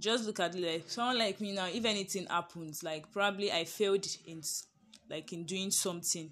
Just 0.00 0.24
look 0.24 0.40
at 0.40 0.54
it 0.54 0.62
like 0.62 0.84
someone 0.88 1.18
like 1.18 1.38
me 1.40 1.52
now. 1.52 1.66
If 1.66 1.84
anything 1.84 2.26
happens, 2.26 2.82
like 2.82 3.12
probably 3.12 3.52
I 3.52 3.64
failed 3.64 4.06
in 4.26 4.42
like 5.10 5.30
in 5.34 5.44
doing 5.44 5.70
something, 5.70 6.30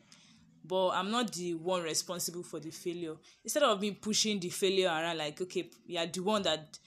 but 0.64 0.90
I'm 0.90 1.10
not 1.10 1.30
the 1.32 1.54
one 1.54 1.82
responsible 1.82 2.42
for 2.42 2.58
the 2.58 2.70
failure. 2.70 3.16
Instead 3.42 3.64
of 3.64 3.80
me 3.82 3.90
pushing 3.90 4.40
the 4.40 4.48
failure 4.48 4.88
around, 4.88 5.18
like 5.18 5.40
okay, 5.42 5.68
you 5.86 5.98
are 5.98 6.06
the 6.06 6.20
one 6.20 6.42
that 6.42 6.78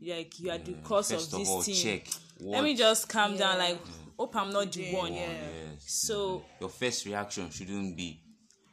like 0.00 0.38
you 0.38 0.50
are 0.50 0.58
the 0.58 0.74
cause 0.84 1.10
First 1.10 1.28
of 1.28 1.34
of 1.34 1.40
this 1.40 1.48
all, 1.48 1.62
thing. 1.62 1.74
check 1.74 2.08
Let 2.40 2.62
me 2.62 2.76
just 2.76 3.08
calm 3.08 3.36
down. 3.36 3.56
Yeah. 3.58 3.64
Like 3.64 3.80
hope 4.18 4.36
I'm 4.36 4.52
not 4.52 4.72
the 4.72 4.82
Yeah, 4.82 4.98
one. 4.98 5.14
yeah. 5.14 5.28
yes 5.72 5.84
So 5.86 6.44
your 6.60 6.68
first 6.70 7.04
reaction 7.06 7.50
shouldn't 7.50 7.96
be 7.96 8.20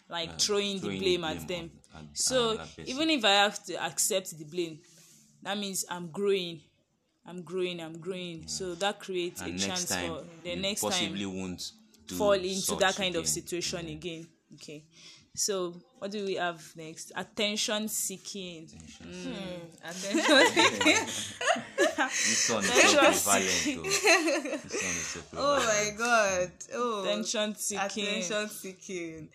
like 0.10 0.40
throwing, 0.40 0.80
throwing 0.80 1.00
the 1.00 1.00
the 1.00 1.18
blame, 1.18 1.24
at 1.24 1.48
blame 1.48 1.48
them. 1.48 1.72
on- 1.96 2.00
on 2.02 2.10
so 2.14 2.58
person. 2.58 2.84
even 2.88 3.10
if 3.10 3.26
I 3.26 3.32
have 3.32 3.64
to 3.66 3.84
accept 3.84 4.38
the 4.38 4.46
blame, 4.46 4.80
that 5.44 5.58
means 5.58 5.86
I'm 5.90 6.08
growing. 6.08 6.62
I'm 7.26 7.42
growing. 7.44 7.80
I'm 7.80 7.98
growing. 8.00 8.48
So 8.48 8.76
that 8.76 9.00
creates 9.00 9.42
and 9.42 9.56
a 9.56 9.60
chance 9.68 9.86
time 9.86 10.10
for 10.10 10.24
the 10.44 10.50
you 10.52 10.56
next 10.62 10.82
possibly 10.82 11.24
time 11.24 11.38
won't 11.38 11.72
do 12.08 12.16
fall 12.16 12.34
into 12.34 12.56
such 12.62 12.80
that 12.80 12.96
kind 12.96 13.16
of 13.16 13.22
again. 13.24 13.28
situation 13.34 13.88
again. 13.88 14.28
Okay. 14.56 14.84
So 15.34 15.74
what 16.00 16.12
do 16.12 16.26
we 16.26 16.36
have 16.36 16.62
next? 16.76 17.14
Attention 17.16 17.88
seeking. 17.88 18.68
Attention. 18.68 19.34
Hmm, 19.34 19.92
this 21.96 22.50
one 22.50 22.64
is 22.64 22.72
so 22.76 22.98
prevalent. 22.98 23.14
This 23.14 23.24
one 23.28 23.42
is 23.42 25.08
so 25.08 25.20
oh 25.38 25.58
my 25.66 25.98
god. 25.98 26.52
Oh. 26.74 27.04
Attention 27.04 27.56
seeking. 27.56 28.04
Attention 28.04 28.50
seeking. 28.50 29.30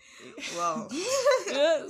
Wow. 0.55 0.87
why, 0.87 1.81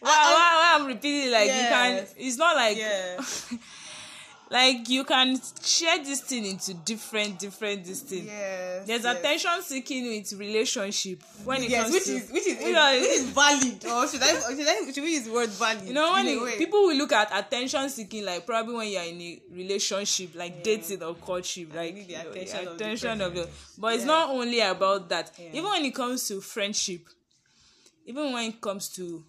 why, 0.00 0.10
why 0.10 0.76
I'm 0.78 0.86
repeating 0.86 1.28
it 1.28 1.32
like 1.32 1.46
you 1.46 1.68
can 1.68 1.90
Yes. 1.96 2.14
it's 2.16 2.36
not 2.38 2.56
like 2.56 2.78
yeah. 2.78 3.20
like 4.52 4.88
you 4.88 5.04
can 5.04 5.40
share 5.62 5.98
this 6.02 6.22
thing 6.22 6.44
into 6.44 6.74
different 6.74 7.38
different 7.38 7.84
this 7.84 8.00
thing. 8.00 8.26
Yes. 8.26 8.84
There's 8.86 9.04
yes. 9.04 9.16
attention 9.18 9.50
seeking 9.62 10.08
with 10.08 10.32
relationship 10.32 11.22
when 11.44 11.62
it 11.62 11.70
Yes, 11.70 11.82
comes 11.82 11.94
which 11.94 12.04
to 12.04 12.12
is 12.16 12.30
which 12.32 12.46
is 12.48 12.60
you 12.60 12.72
know, 12.72 12.98
which 13.00 13.10
is 13.10 13.24
valid, 13.30 13.84
or 13.86 14.08
should 14.08 14.22
I 14.22 14.40
should 14.56 14.66
I 14.68 14.90
should 14.92 15.04
we 15.04 15.12
use 15.12 15.24
the 15.26 15.32
word 15.32 15.50
valid? 15.50 15.84
you 15.86 15.94
know 15.94 16.12
when 16.12 16.26
it- 16.26 16.58
people 16.58 16.80
will 16.82 16.96
look 16.96 17.12
at 17.12 17.30
attention 17.32 17.88
seeking 17.90 18.24
like 18.24 18.44
probably 18.44 18.74
when 18.74 18.88
you're 18.88 19.02
in 19.04 19.20
a 19.20 19.40
relationship 19.52 20.34
like 20.34 20.64
dating 20.64 21.00
or 21.02 21.14
courtship 21.14 21.72
like 21.74 21.94
the 21.94 22.00
you 22.12 22.18
know, 22.24 22.30
attention 22.30 22.58
of 22.58 22.64
the 22.78 22.84
attention 22.84 23.20
of 23.20 23.34
the 23.34 23.40
person. 23.42 23.54
but 23.78 23.94
it's 23.94 24.02
Yeah. 24.02 24.06
not 24.08 24.30
only 24.30 24.60
about 24.60 25.08
that 25.10 25.30
Yeah. 25.38 25.48
even 25.52 25.64
when 25.70 25.84
it 25.84 25.94
comes 25.94 26.26
to 26.26 26.40
friendship 26.40 27.02
even 28.04 28.32
when 28.32 28.48
it 28.50 28.60
comes 28.60 28.88
to 28.88 29.24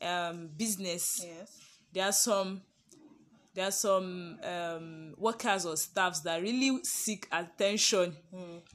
um 0.00 0.48
business 0.56 1.22
yes. 1.24 1.50
there 1.92 2.04
are 2.04 2.12
some 2.12 2.60
there 3.54 3.66
are 3.68 3.70
some 3.70 4.38
um, 4.42 5.14
workers 5.16 5.64
or 5.64 5.76
staffs 5.76 6.20
that 6.20 6.42
really 6.42 6.80
seek 6.82 7.28
attention 7.30 8.14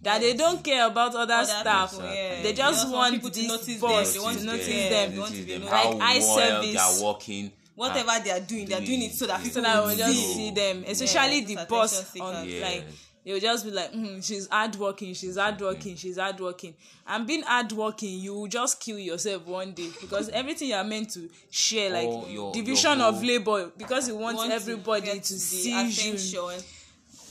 that 0.01 0.21
they 0.21 0.33
don't 0.35 0.63
care 0.63 0.87
about 0.87 1.13
other, 1.15 1.33
Other 1.33 1.45
staff 1.45 1.91
people, 1.91 2.05
yeah. 2.05 2.41
they 2.43 2.53
just 2.53 2.89
want 2.89 3.13
people 3.13 3.29
to 3.29 3.39
this 3.39 3.47
notice 3.49 3.81
boss 3.81 4.13
them. 4.13 4.21
They 4.21 4.25
want 4.25 4.37
to 4.37 4.41
to 4.45 4.47
notice 4.51 4.67
yeah, 4.69 4.89
them 4.89 5.11
they 5.11 5.19
want 5.19 5.31
to 5.35 5.37
be 5.37 5.43
them, 5.51 5.61
noticed. 5.61 5.73
how 5.75 5.91
Like 5.91 6.01
eye 6.01 6.19
service. 6.19 6.71
they 6.73 6.77
are 6.77 7.03
working. 7.13 7.51
Whatever 7.75 8.11
they 8.23 8.31
are 8.31 8.39
doing, 8.41 8.65
they 8.67 8.75
are 8.75 8.81
doing 8.85 9.03
it 9.03 9.13
so 9.13 9.25
that 9.27 9.41
doing 9.41 9.43
people 9.43 9.53
so 9.53 9.61
that 9.61 9.81
will 9.83 9.95
just 9.95 10.13
see. 10.19 10.33
see 10.33 10.51
them 10.51 10.83
especially 10.87 11.39
Yeah, 11.39 11.45
the 11.47 11.65
boss 11.69 11.99
attention 11.99 12.21
on 12.21 12.45
seekers. 12.45 12.83
Like 13.25 13.41
they'll 13.41 13.51
just 13.51 13.65
be 13.65 13.71
like 13.71 13.91
mm, 13.93 14.23
she's 14.25 14.47
hardworking 14.47 15.13
she's 15.13 15.37
hardworking 15.37 15.95
she's 15.95 16.17
hardworking 16.17 16.73
and 17.07 17.27
being 17.27 17.43
hardworking 17.43 18.17
you 18.19 18.33
will 18.33 18.47
just 18.47 18.79
kill 18.79 18.97
yourself 18.97 19.45
one 19.45 19.73
day 19.73 19.89
because 20.01 20.29
everything 20.33 20.69
you 20.69 20.75
are 20.75 20.83
meant 20.83 21.09
to 21.11 21.29
share 21.51 21.91
like 21.91 22.09
your- 22.31 22.53
division 22.53 22.99
your 22.99 23.07
of 23.09 23.23
labor 23.23 23.71
because 23.77 24.07
you 24.07 24.15
want, 24.15 24.37
Want 24.37 24.49
to 24.49 24.55
everybody 24.55 25.19
to 25.19 25.33
the 25.33 25.39
see 25.39 25.71
you. 25.71 26.51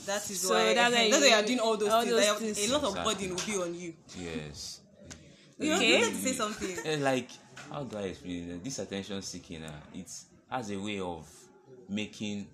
That 0.07 0.29
is 0.31 0.41
So 0.41 0.55
why 0.55 0.75
that's 0.75 0.95
why 0.95 1.11
that's 1.11 1.21
why 1.21 1.27
you- 1.27 1.31
you 1.31 1.35
are 1.35 1.43
doing 1.43 1.61
all 1.61 1.77
those 1.77 1.89
all 1.89 2.03
things. 2.03 2.15
those 2.17 2.39
things. 2.55 2.71
A 2.71 2.73
lot 2.73 2.85
of 2.85 2.91
Exactly. 2.97 3.15
burden 3.15 3.31
will 3.37 3.47
be 3.47 3.63
on 3.63 3.75
you. 3.81 3.95
Yes. 4.19 4.81
You 5.59 5.71
know, 5.71 5.77
Okay. 5.77 5.99
you 6.01 6.07
need 6.07 6.15
to 6.15 6.29
say 6.29 6.33
something. 6.35 6.77
Eh, 6.85 6.97
like 7.01 7.29
how 7.71 7.83
do 7.85 7.97
I 7.99 8.03
explain 8.03 8.51
it? 8.51 8.65
This 8.65 8.79
attention 8.79 9.21
seeking, 9.23 9.65
uh, 9.65 9.73
it 9.95 10.11
has 10.51 10.71
a 10.71 10.77
way 10.77 11.01
of 11.01 11.29
making 11.89 12.47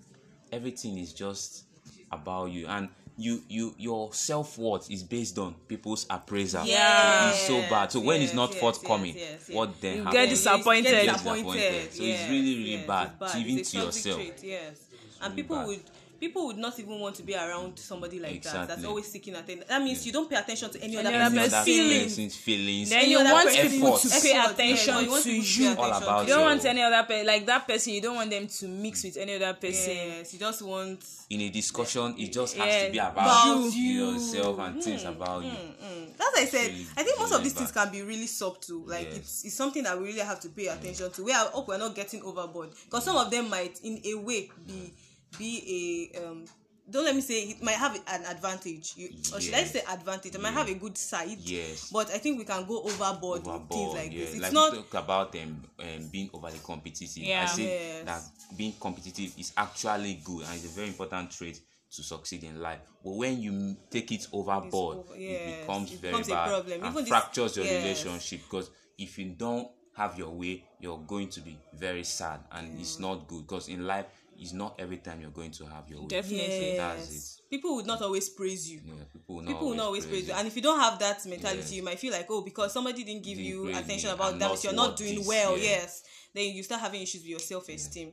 everything 0.50 0.98
is 0.98 1.12
just 1.12 1.64
about 2.10 2.46
you 2.50 2.66
and 2.66 2.88
you 3.16 3.42
you 3.48 3.74
your 3.78 4.12
self-worth 4.12 4.90
is 4.90 5.02
based 5.04 5.38
on 5.38 5.54
people's 5.68 6.04
appraisal 6.10 6.64
Yeah. 6.66 7.30
so 7.30 7.34
it's 7.36 7.46
so 7.46 7.60
bad 7.70 7.92
so 7.92 8.00
when 8.00 8.20
it's 8.20 8.34
not 8.34 8.50
yes, 8.50 8.58
forthcoming 8.60 9.14
yes, 9.14 9.30
yes, 9.30 9.44
yes. 9.48 9.56
what 9.56 9.80
then 9.80 9.96
You 9.98 10.02
happens 10.04 10.14
get 10.20 10.30
disappointed. 10.30 10.90
Get 10.90 11.12
disappointed. 11.12 11.92
So 11.92 12.02
it's 12.02 12.28
really, 12.28 12.56
really 12.58 12.70
yes, 12.72 12.86
bad, 12.86 13.10
it's 13.20 13.36
even 13.36 13.62
to 13.64 13.78
yourself. 13.78 14.16
trait, 14.16 14.42
yes, 14.42 14.80
and 15.22 15.30
really 15.30 15.42
people 15.42 15.56
bad. 15.56 15.66
would 15.68 15.80
people 16.24 16.46
would 16.46 16.56
not 16.56 16.78
even 16.78 16.98
want 16.98 17.14
to 17.16 17.22
be 17.22 17.34
around 17.34 17.78
somebody 17.78 18.18
like 18.18 18.42
that. 18.42 18.52
That's 18.52 18.62
Exactly. 18.64 18.86
always 18.86 19.06
seeking 19.10 19.34
attention. 19.34 19.64
That 19.68 19.82
means 19.82 20.06
you 20.06 20.12
don't 20.12 20.28
pay 20.30 20.36
attention 20.36 20.70
to 20.70 20.80
any, 20.82 20.96
Any 20.96 21.06
other 21.08 21.18
other 21.26 21.36
person's 21.36 21.64
feelings. 21.64 22.14
feelings, 22.16 22.36
feelings 22.36 22.90
Then 22.90 23.00
Any 23.00 23.10
you 23.12 23.18
want 23.18 23.50
people 23.50 23.98
to 23.98 24.08
pay 24.08 24.36
attention 24.38 24.94
yeah, 24.94 25.20
to 25.20 25.30
you. 25.32 25.42
pay 25.42 25.66
All 25.76 25.84
attention 25.84 26.02
about 26.02 26.22
you 26.22 26.28
don't 26.28 26.38
your- 26.40 26.40
want 26.48 26.64
any 26.64 26.82
other 26.82 27.02
person 27.06 27.26
like 27.26 27.46
that 27.46 27.68
person 27.68 27.92
you 27.94 28.00
don't 28.00 28.16
want 28.16 28.30
them 28.30 28.46
to 28.46 28.68
mix 28.68 29.04
with 29.04 29.16
any 29.18 29.34
other 29.36 29.52
person 29.54 29.96
Yes, 29.96 30.32
you 30.32 30.38
just 30.38 30.62
want. 30.62 31.04
in 31.30 31.40
a 31.42 31.50
discussion 31.50 32.14
it 32.18 32.32
just 32.32 32.56
has 32.56 32.66
Yeah. 32.66 32.86
to 32.86 32.92
be 32.92 32.98
about, 32.98 33.12
About 33.12 33.72
you, 33.74 33.80
you. 33.82 34.10
yourself 34.12 34.58
and 34.60 34.82
things 34.82 35.04
about 35.04 35.44
you 35.44 35.50
That's 36.16 36.36
why 36.36 36.42
I 36.42 36.46
said. 36.46 36.70
Really, 36.70 36.86
I 36.96 37.02
think 37.02 37.18
most 37.18 37.32
of 37.32 37.42
these 37.42 37.52
things 37.52 37.72
can 37.72 37.90
be 37.90 38.02
really 38.02 38.26
subtle. 38.26 38.82
Like 38.86 39.06
Yes. 39.08 39.16
it's, 39.16 39.44
it's 39.44 39.54
something 39.54 39.82
that 39.82 39.98
we 39.98 40.06
really 40.06 40.20
have 40.20 40.40
to 40.40 40.48
pay 40.48 40.68
attention 40.68 41.10
to. 41.10 41.22
We 41.24 41.32
are 41.32 41.46
hope 41.48 41.68
we're 41.68 41.78
not 41.78 41.94
getting 41.94 42.22
overboard 42.22 42.70
because 42.84 43.04
some 43.04 43.16
of 43.16 43.30
them 43.30 43.50
might, 43.50 43.78
in 43.82 44.00
a 44.04 44.14
way, 44.14 44.50
be 44.66 44.92
be 45.38 46.10
a 46.14 46.24
um. 46.28 46.44
Don't 46.90 47.04
let 47.06 47.14
me 47.14 47.22
say 47.22 47.44
it 47.44 47.62
might 47.62 47.76
have 47.76 47.94
an 47.94 48.26
advantage. 48.26 48.92
You, 48.96 49.08
or 49.32 49.40
should 49.40 49.54
I 49.54 49.60
Yes. 49.60 49.72
say 49.72 49.82
advantage? 49.88 50.34
It 50.34 50.40
might 50.42 50.52
have 50.52 50.68
a 50.68 50.74
good 50.74 50.98
side. 50.98 51.38
Yes. 51.40 51.88
But 51.90 52.10
I 52.10 52.18
think 52.18 52.36
we 52.38 52.44
can 52.44 52.66
go 52.66 52.82
overboard, 52.82 53.38
with 53.38 53.44
things 53.46 53.70
overboard. 53.72 53.96
like 53.96 54.12
yeah. 54.12 54.18
this. 54.20 54.34
It's 54.34 54.42
like 54.42 54.52
not. 54.52 54.72
we 54.72 54.78
talk 54.82 54.94
about 55.02 55.32
them 55.32 55.64
um, 55.78 56.08
being 56.12 56.28
overly 56.34 56.58
competitive. 56.62 57.22
I 57.24 57.26
Yeah. 57.26 57.46
say 57.46 57.62
Yes. 57.64 58.04
that 58.04 58.22
being 58.58 58.74
competitive 58.78 59.32
is 59.38 59.54
actually 59.56 60.20
good 60.22 60.44
and 60.44 60.54
it's 60.56 60.66
a 60.66 60.68
very 60.76 60.88
important 60.88 61.30
trait 61.30 61.58
to 61.96 62.02
succeed 62.02 62.44
in 62.44 62.60
life. 62.60 62.80
But 63.02 63.12
when 63.12 63.40
you 63.40 63.76
take 63.90 64.12
it 64.12 64.26
overboard, 64.30 64.98
over- 64.98 65.14
it 65.14 65.20
yes, 65.20 65.60
becomes 65.60 65.90
it 65.90 66.00
very 66.00 66.12
becomes 66.12 66.28
a 66.28 66.30
bad 66.32 66.48
problem. 66.48 66.72
and 66.82 66.90
Even 66.90 67.04
this- 67.04 67.08
fractures 67.08 67.56
your 67.56 67.64
yes. 67.64 67.82
relationship. 67.82 68.42
Because 68.42 68.68
if 68.98 69.16
you 69.18 69.30
don't 69.30 69.68
have 69.96 70.18
your 70.18 70.30
way, 70.30 70.62
you're 70.80 70.98
going 70.98 71.30
to 71.30 71.40
be 71.40 71.56
very 71.72 72.04
sad, 72.04 72.40
and 72.52 72.78
it's 72.78 72.98
not 72.98 73.26
good. 73.26 73.46
Because 73.46 73.68
in 73.68 73.86
life, 73.86 74.04
it's 74.38 74.52
not 74.52 74.74
every 74.78 74.98
time 74.98 75.20
you're 75.20 75.30
going 75.30 75.50
to 75.52 75.66
have 75.66 75.88
your 75.88 76.02
way. 76.02 76.08
Definitely. 76.08 76.74
Yes. 76.74 77.40
People 77.50 77.76
would 77.76 77.86
not 77.86 78.02
always 78.02 78.28
praise 78.28 78.68
you. 78.70 78.80
Yeah, 78.84 79.04
people 79.12 79.36
will 79.36 79.42
not 79.42 79.52
people 79.52 79.68
will 79.68 79.76
not 79.76 79.86
always 79.86 80.06
praise 80.06 80.28
you 80.28 80.34
and 80.34 80.46
if 80.46 80.56
you 80.56 80.62
don't 80.62 80.80
have 80.80 80.98
that 80.98 81.24
mentality 81.26 81.76
you 81.76 81.82
might 81.82 81.98
feel 81.98 82.12
like 82.12 82.26
oh 82.30 82.42
because 82.42 82.72
somebody 82.72 83.04
didn't 83.04 83.22
give 83.22 83.38
Didn't 83.38 83.50
you 83.50 83.68
attention 83.76 84.10
about 84.10 84.38
that 84.38 84.64
you're 84.64 84.72
not 84.72 84.96
doing 84.96 85.16
this, 85.16 85.26
well 85.26 85.56
yeah. 85.56 85.64
yes 85.64 86.02
then 86.34 86.54
you 86.54 86.62
start 86.62 86.80
having 86.80 87.02
issues 87.02 87.22
with 87.22 87.30
your 87.30 87.38
self-esteem 87.38 88.12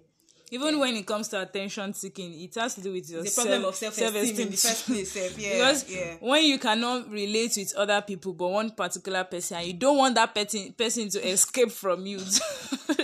even 0.54 0.80
when 0.80 0.96
it 0.96 1.06
comes 1.06 1.30
to 1.30 1.42
attention 1.42 1.94
seeking 1.94 2.40
it 2.42 2.54
has 2.56 2.76
to 2.76 2.82
do 2.82 2.92
with 2.92 3.10
your 3.10 3.24
the 3.24 3.30
self, 3.30 3.48
problem 3.48 3.66
of 3.66 3.76
self-esteem, 3.76 4.40
in 4.40 4.52
the 4.52 4.58
first 4.58 4.86
place 4.86 5.16
yeah 5.16 5.54
because 5.54 5.90
yeah 5.90 6.16
when 6.20 6.44
you 6.44 6.60
cannot 6.60 7.10
relate 7.10 7.54
with 7.58 7.74
other 7.76 8.02
people 8.02 8.34
but 8.34 8.50
one 8.50 8.70
particular 8.72 9.24
person 9.24 9.58
and 9.58 9.68
you 9.68 9.74
don't 9.74 9.98
want 9.98 10.16
that 10.16 10.36
person 10.36 10.74
person 10.78 11.10
to 11.10 11.26
escape 11.28 11.72
from 11.72 12.06
you 12.06 12.20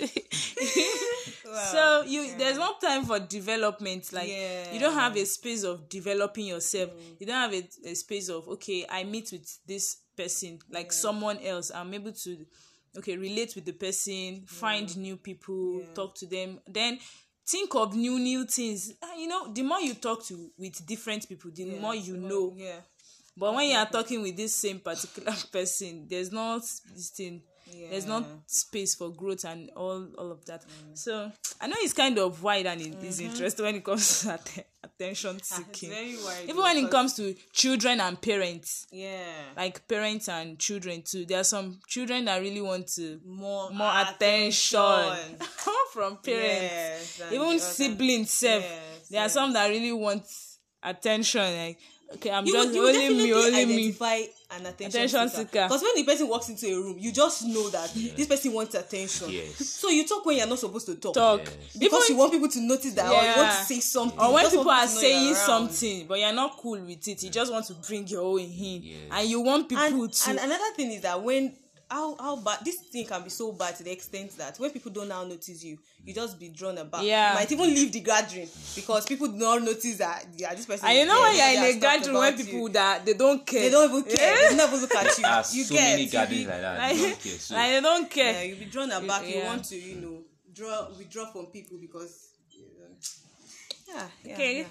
so 1.71 2.03
you 2.03 2.37
there's 2.37 2.57
no 2.57 2.73
time 2.81 3.03
for 3.05 3.19
development 3.19 4.11
like 4.13 4.29
you 4.73 4.79
don't 4.79 4.93
have 4.93 5.15
a 5.15 5.25
space 5.25 5.63
of 5.63 5.87
developing 5.89 6.45
yourself. 6.47 6.91
You 7.19 7.25
don't 7.27 7.35
have 7.35 7.53
a, 7.53 7.67
a 7.85 7.93
space 7.95 8.29
of 8.29 8.47
okay 8.49 8.85
i 8.89 9.03
meet 9.03 9.31
with 9.31 9.47
this 9.65 9.97
person 10.15 10.59
like 10.71 10.91
someone 10.91 11.37
else. 11.39 11.71
I'm 11.73 11.93
able 11.93 12.11
to 12.11 12.45
okay 12.97 13.15
relate 13.17 13.53
with 13.55 13.65
the 13.65 13.73
person 13.73 14.43
find 14.47 14.95
new 14.97 15.17
people 15.17 15.83
talk 15.93 16.15
to 16.15 16.25
them. 16.25 16.59
Then 16.67 16.97
think 17.47 17.73
of 17.75 17.95
new 17.95 18.19
new 18.19 18.45
things. 18.45 18.93
Ah, 19.03 19.15
you 19.15 19.27
know 19.27 19.51
the 19.53 19.61
more 19.63 19.79
you 19.79 19.93
talk 19.93 20.25
to 20.25 20.49
with 20.57 20.85
different 20.85 21.27
people 21.29 21.51
the 21.53 21.65
more 21.79 21.95
you 21.95 22.17
know. 22.17 22.53
yeah. 22.55 22.79
But 23.39 23.53
when 23.53 23.69
you 23.69 23.75
are 23.77 23.85
talking 23.85 24.23
with 24.23 24.35
this 24.35 24.55
same 24.55 24.79
particular 24.79 25.33
person 25.51 26.07
there's 26.09 26.31
not 26.31 26.61
this 26.93 27.09
thing 27.09 27.43
there's 27.89 28.05
not 28.05 28.25
space 28.47 28.95
for 28.95 29.09
growth 29.11 29.45
and 29.45 29.69
all 29.75 30.07
all 30.17 30.31
of 30.31 30.45
that. 30.45 30.63
So 30.93 31.31
i 31.59 31.67
know 31.67 31.75
it's 31.79 31.93
kind 31.93 32.17
of 32.19 32.43
wide 32.43 32.67
and 32.67 32.81
it 32.81 33.03
is 33.03 33.19
interesting 33.19 33.65
when 33.65 33.75
it 33.75 33.83
comes 33.83 34.21
to 34.21 34.33
atten- 34.35 34.63
attention 34.83 35.35
Mm-hmm. 35.37 35.37
It's 35.37 35.55
seeking 35.79 35.89
very 35.89 36.15
wide 36.23 36.43
even 36.43 36.57
when 36.57 36.77
it 36.77 36.91
comes 36.91 37.13
to 37.15 37.35
children 37.53 37.99
and 38.01 38.21
parents. 38.21 38.87
Yeah. 38.91 39.23
Like 39.55 39.87
parents 39.87 40.27
and 40.29 40.57
children 40.59 41.03
too. 41.03 41.25
There 41.25 41.39
are 41.39 41.43
some 41.43 41.79
children 41.87 42.25
that 42.25 42.39
really 42.41 42.61
want 42.61 42.87
to 42.95 43.19
more 43.25 43.69
more 43.71 43.91
attention, 44.01 45.37
from 45.93 46.17
parents. 46.17 47.19
Yes, 47.19 47.31
even 47.31 47.59
siblings 47.59 48.31
sef. 48.33 48.61
Yes, 48.61 49.09
there 49.09 49.21
are 49.21 49.29
some 49.29 49.53
that 49.53 49.67
really 49.69 49.91
want 49.91 50.23
attention 50.83 51.41
like 51.57 51.79
okay 52.13 52.31
i'm 52.31 52.45
you 52.45 52.53
just 52.53 52.67
would, 52.67 52.75
you 52.75 52.81
would 52.83 52.95
only 52.95 53.09
me 53.09 53.27
definitely 53.29 53.33
only 53.33 53.65
me. 53.65 53.73
identify 53.87 54.15
an 54.49 54.65
attention, 54.65 54.87
Attention 54.87 55.29
seeker. 55.29 55.41
seeker. 55.51 55.63
because 55.63 55.81
when 55.81 55.95
the 55.95 56.03
person 56.05 56.27
walks 56.29 56.47
into 56.47 56.67
a 56.67 56.75
room 56.75 56.95
you 56.97 57.11
just 57.11 57.45
know 57.47 57.69
that 57.69 57.91
this 57.93 58.27
person 58.27 58.53
wants 58.53 58.75
attention. 58.75 59.29
Yes. 59.29 59.55
so 59.57 59.89
you 59.89 60.07
talk 60.07 60.25
when 60.25 60.37
you're 60.37 60.47
not 60.47 60.57
supposed 60.57 60.85
to 60.85 60.95
talk. 60.95 61.13
Talk. 61.15 61.41
Yes. 61.43 61.77
because 61.77 62.03
Even- 62.05 62.15
you 62.15 62.19
want 62.19 62.31
people 62.31 62.47
to 62.49 62.61
notice 62.61 62.93
that 62.93 63.07
or 63.11 63.21
you 63.29 63.35
want 63.43 63.51
to 63.59 63.65
say 63.65 63.79
something. 63.81 64.17
Or 64.19 64.33
when 64.33 64.43
just 64.45 64.55
people 64.55 64.71
are 64.71 64.87
people 64.87 64.87
to 64.87 64.95
know 64.95 65.01
saying 65.01 65.35
something 65.35 66.07
but 66.07 66.19
you're 66.19 66.31
not 66.33 66.55
cool 66.57 66.79
with 66.79 67.07
it 67.07 67.23
you 67.23 67.29
just 67.29 67.51
want 67.51 67.65
to 67.65 67.73
bring 67.73 68.07
your 68.07 68.21
own 68.23 68.39
in. 68.39 68.83
Yes. 68.83 68.97
and 69.11 69.29
you 69.29 69.41
want 69.41 69.67
people 69.67 69.83
and, 69.83 70.13
to 70.13 70.29
and 70.29 70.39
another 70.39 70.71
thing 70.77 70.91
is 70.93 71.01
that 71.01 71.21
when 71.21 71.53
how 71.89 72.15
how 72.17 72.35
bad 72.35 72.59
this 72.65 72.75
thing 72.91 73.05
can 73.05 73.23
be 73.23 73.29
so 73.29 73.51
bad 73.53 73.75
to 73.75 73.83
the 73.83 73.91
extent 73.91 74.31
that 74.37 74.57
when 74.59 74.69
people 74.71 74.91
don't 74.91 75.07
now 75.07 75.23
notice 75.23 75.63
you 75.63 75.77
you 76.03 76.13
just 76.13 76.37
be 76.39 76.49
drawn 76.49 76.77
about 76.77 77.03
Yeah. 77.03 77.29
you 77.31 77.35
might 77.39 77.51
even 77.51 77.73
leave 77.73 77.91
the 77.93 78.01
gathering 78.01 78.47
because 78.75 79.05
people 79.05 79.27
do 79.27 79.37
not 79.37 79.61
notice 79.61 79.97
that 79.97 80.25
yeah 80.35 80.53
this 80.53 80.65
person 80.65 80.87
and 80.87 80.95
you 80.97 81.01
is 81.03 81.07
know 81.07 81.15
there, 81.21 81.31
when 81.31 81.35
you're 81.63 81.69
in 81.71 81.77
a 81.77 81.79
gathering 81.79 82.17
when 82.17 82.33
about 82.33 82.45
people 82.45 82.59
you. 82.59 82.69
that 82.69 83.05
they 83.05 83.13
don't 83.13 83.45
care 83.45 83.61
they 83.61 83.69
don't 83.69 83.89
even 83.89 84.03
care 84.17 84.41
Yeah. 84.43 84.49
they 84.49 84.55
never 84.57 84.77
look 84.77 84.95
at 84.95 85.17
you 85.17 85.23
There 85.23 85.31
are 85.31 85.43
you 85.51 85.63
so 85.63 85.75
get 85.75 85.81
many 85.91 86.03
you 86.03 86.09
gatherings 86.09 86.43
be- 86.43 86.49
like 86.51 86.61
that. 86.61 86.77
like, 86.79 86.95
you 86.97 87.01
don't 87.07 87.19
care. 87.21 87.39
So, 87.39 87.55
like 87.55 87.71
they 87.71 87.81
don't 87.81 88.09
care 88.09 88.33
yeah 88.33 88.41
you 88.43 88.55
be 88.57 88.65
drawn 88.65 88.91
aback 88.91 89.27
you 89.27 89.35
Yeah. 89.35 89.45
want 89.47 89.63
to 89.65 89.75
you 89.77 89.95
know 90.01 90.17
draw 90.53 90.89
withdraw 90.97 91.25
from 91.31 91.45
people 91.47 91.77
because 91.79 92.29
yeah, 93.87 94.07
yeah 94.23 94.33
okay 94.33 94.57
yeah. 94.59 94.65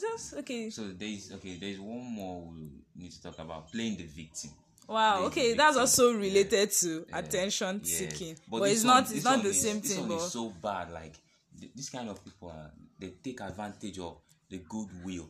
just 0.00 0.34
okay 0.34 0.70
so 0.70 0.88
there's 0.96 1.32
okay. 1.34 1.58
There's 1.60 1.78
one 1.78 2.00
more 2.14 2.48
we 2.50 2.70
need 2.96 3.10
to 3.12 3.22
talk 3.22 3.38
about 3.38 3.70
playing 3.70 3.96
the 3.98 4.04
victim. 4.04 4.50
Wow 4.92 5.24
okay 5.24 5.54
that's 5.54 5.76
also 5.76 6.12
related 6.14 6.70
to 6.70 7.04
Yeah. 7.08 7.18
attention 7.18 7.80
Yes. 7.84 7.98
seeking 7.98 8.36
but, 8.48 8.60
this 8.64 8.72
it's 8.78 8.84
one- 8.84 8.94
not 8.94 9.04
this 9.08 9.16
it's 9.16 9.24
not 9.24 9.42
the 9.42 9.48
is- 9.50 9.62
same 9.62 9.80
this 9.80 9.90
thing 9.90 10.00
one 10.00 10.08
but 10.18 10.24
is 10.26 10.32
so 10.32 10.48
bad. 10.62 10.90
Like 10.92 11.14
th- 11.58 11.72
this 11.74 11.90
kind 11.90 12.08
of 12.08 12.22
people 12.24 12.48
are 12.50 12.70
they 12.98 13.10
take 13.22 13.40
advantage 13.40 13.98
of 13.98 14.18
the 14.50 14.58
goodwill 14.58 15.28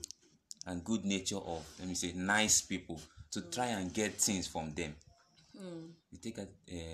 and 0.67 0.85
good 0.85 1.05
nature 1.05 1.37
of 1.39 1.65
let 1.79 1.89
me 1.89 1.95
say 1.95 2.13
nice 2.13 2.61
people 2.63 3.01
to 3.31 3.41
try 3.43 3.67
and 3.69 3.93
get 3.93 4.13
things 4.21 4.47
from 4.47 4.75
them. 4.75 4.95
They 6.11 6.19
take 6.19 6.39
a, 6.39 6.43
uh, 6.43 6.47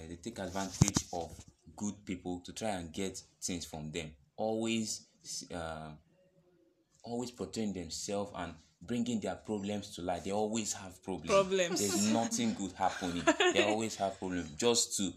they 0.08 0.18
take 0.22 0.38
advantage 0.38 1.06
of 1.12 1.30
good 1.76 2.04
people 2.04 2.40
to 2.44 2.52
try 2.52 2.70
and 2.70 2.92
get 2.92 3.20
things 3.42 3.64
from 3.64 3.90
them. 3.90 4.10
Always, 4.36 5.06
uh, 5.54 5.90
always 7.02 7.30
portraying 7.30 7.72
themselves 7.72 8.32
and 8.36 8.54
bringing 8.80 9.20
their 9.20 9.34
problems 9.36 9.94
to 9.96 10.02
light. 10.02 10.24
They 10.24 10.32
always 10.32 10.72
have 10.74 11.02
problems. 11.02 11.30
Problems. 11.30 11.80
There's 11.80 12.12
nothing 12.12 12.54
good 12.54 12.72
happening. 12.72 13.22
They 13.52 13.64
always 13.64 13.96
have 13.96 14.18
problems 14.18 14.50
just 14.56 14.96
to 14.98 15.12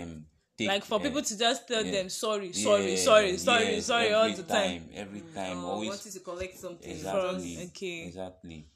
um 0.00 0.26
take, 0.58 0.68
like 0.68 0.84
for 0.84 0.96
uh, 0.96 1.02
people 1.02 1.22
to 1.22 1.38
just 1.38 1.68
tell 1.68 1.84
yeah. 1.84 1.92
them 1.92 2.08
sorry 2.08 2.52
sorry 2.52 2.90
Yeah, 2.92 2.96
sorry 2.96 3.36
sorry 3.38 3.74
yes, 3.74 3.86
sorry 3.86 4.12
all 4.12 4.30
the 4.32 4.42
time 4.42 4.88
Every 4.94 5.22
time, 5.34 5.58
Oh, 5.64 5.68
always 5.72 5.90
wanting 5.90 6.12
to 6.12 6.20
collect 6.20 6.58
something 6.58 6.90
exactly 6.90 7.54
From- 7.56 7.64
okay. 7.66 8.06
exactly 8.06 8.66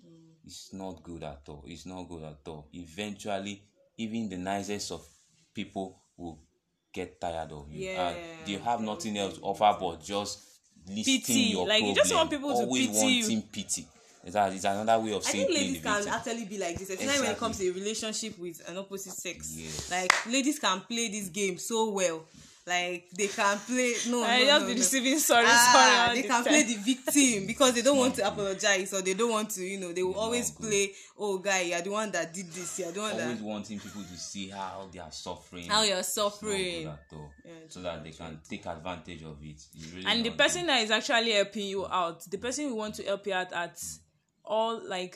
it's 0.45 0.73
not 0.73 1.03
good 1.03 1.23
at 1.23 1.43
all 1.49 1.65
it's 1.67 1.87
not 1.87 2.05
good 2.09 2.23
at 2.25 2.47
all 2.47 2.69
eventually 2.73 3.63
even 3.99 4.29
the 4.29 4.37
nicest 4.37 4.93
of 4.93 5.03
people 5.55 6.01
will 6.17 6.39
get 6.93 7.21
tired 7.21 7.53
of 7.53 7.71
you 7.71 7.89
and 7.89 8.17
they 8.47 8.53
Yeah, 8.53 8.59
have 8.65 8.81
nothing 8.81 9.17
else 9.19 9.35
to 9.39 9.41
offer 9.43 9.77
but 9.81 10.03
just 10.03 10.39
listing 10.87 11.21
Pity. 11.21 11.41
your 11.53 11.67
Like, 11.67 11.81
you 11.83 11.87
problem 11.95 11.95
just 11.97 12.15
want 12.15 12.31
people 12.31 12.51
to 12.51 12.55
always 12.57 12.87
pity 12.87 13.07
you. 13.07 13.23
wanting 13.25 13.43
pity 13.53 13.87
Is 14.23 14.35
that 14.35 14.53
is 14.53 14.65
another 14.65 15.03
way 15.03 15.13
of 15.15 15.25
saying. 15.25 15.45
I 15.45 15.47
think 15.47 15.59
ladies 15.59 15.83
can 15.83 16.09
actually 16.09 16.45
be 16.45 16.59
like 16.59 16.79
this, 16.79 16.91
especially 16.91 17.21
when 17.23 17.31
it 17.31 17.39
comes 17.39 17.59
to 17.59 17.69
a 17.69 17.73
relationship 17.73 18.39
with 18.39 18.61
an 18.69 18.77
opposite 18.77 19.13
sex. 19.15 19.55
Yes. 19.57 19.91
Like 19.91 20.13
ladies 20.27 20.59
can 20.59 20.81
play 20.81 21.09
this 21.09 21.29
game 21.29 21.57
so 21.59 21.91
well. 21.91 22.25
Like 22.67 23.09
they 23.17 23.27
can 23.29 23.57
play 23.67 23.95
no, 24.11 24.23
I 24.23 24.41
no, 24.41 24.45
just 24.45 24.61
no, 24.61 24.67
be 24.67 24.75
no. 24.75 24.79
receiving 24.79 25.19
sorry 25.19 25.47
Ah, 25.49 26.05
sorry 26.07 26.17
they 26.23 26.29
can 26.29 26.45
time. 26.45 26.53
play 26.53 26.63
the 26.65 26.75
victim 26.75 27.47
because 27.47 27.73
they 27.73 27.81
don't 27.83 27.97
want 27.97 28.15
to 28.17 28.29
apologize 28.29 28.93
or 28.93 29.01
they 29.01 29.15
don't 29.15 29.31
want 29.31 29.51
to, 29.53 29.63
you 29.65 29.81
know, 29.81 29.93
they 29.93 30.03
will 30.03 30.15
always 30.15 30.51
good. 30.51 30.69
play, 30.69 30.93
oh 31.19 31.39
guy, 31.39 31.63
you're 31.63 31.81
the 31.81 31.91
one 31.91 32.13
that 32.13 32.33
did 32.35 32.47
this, 32.53 32.79
you're 32.79 32.93
the 32.93 33.01
one 33.01 33.11
always 33.13 33.25
that 33.25 33.29
always 33.31 33.43
wanting 33.43 33.81
people 33.81 34.03
to 34.03 34.17
see 34.17 34.51
how 34.51 34.87
they 34.93 34.99
are 35.01 35.11
suffering 35.11 35.67
how 35.69 35.83
you're 35.83 35.99
It's 35.99 36.15
not 36.17 36.31
good 36.33 36.51
suffering. 36.51 36.87
at 36.87 37.01
all. 37.15 37.31
Yeah, 37.47 37.53
so 37.69 37.81
that 37.81 38.05
they 38.05 38.11
can 38.11 38.39
take 38.49 38.67
advantage 38.67 39.23
of 39.23 39.39
it 39.43 39.67
really 39.95 40.07
and 40.07 40.25
the 40.25 40.31
person 40.31 40.61
good. 40.63 40.69
that 40.71 40.83
is 40.83 40.91
actually 40.91 41.33
helping 41.33 41.67
you 41.67 41.87
out 41.87 42.23
the 42.31 42.39
person 42.39 42.67
who 42.69 42.75
want 42.77 42.95
to 42.97 43.03
help 43.05 43.27
you 43.27 43.33
out 43.33 43.53
at 43.55 43.83
all 44.51 44.75
like 44.89 45.15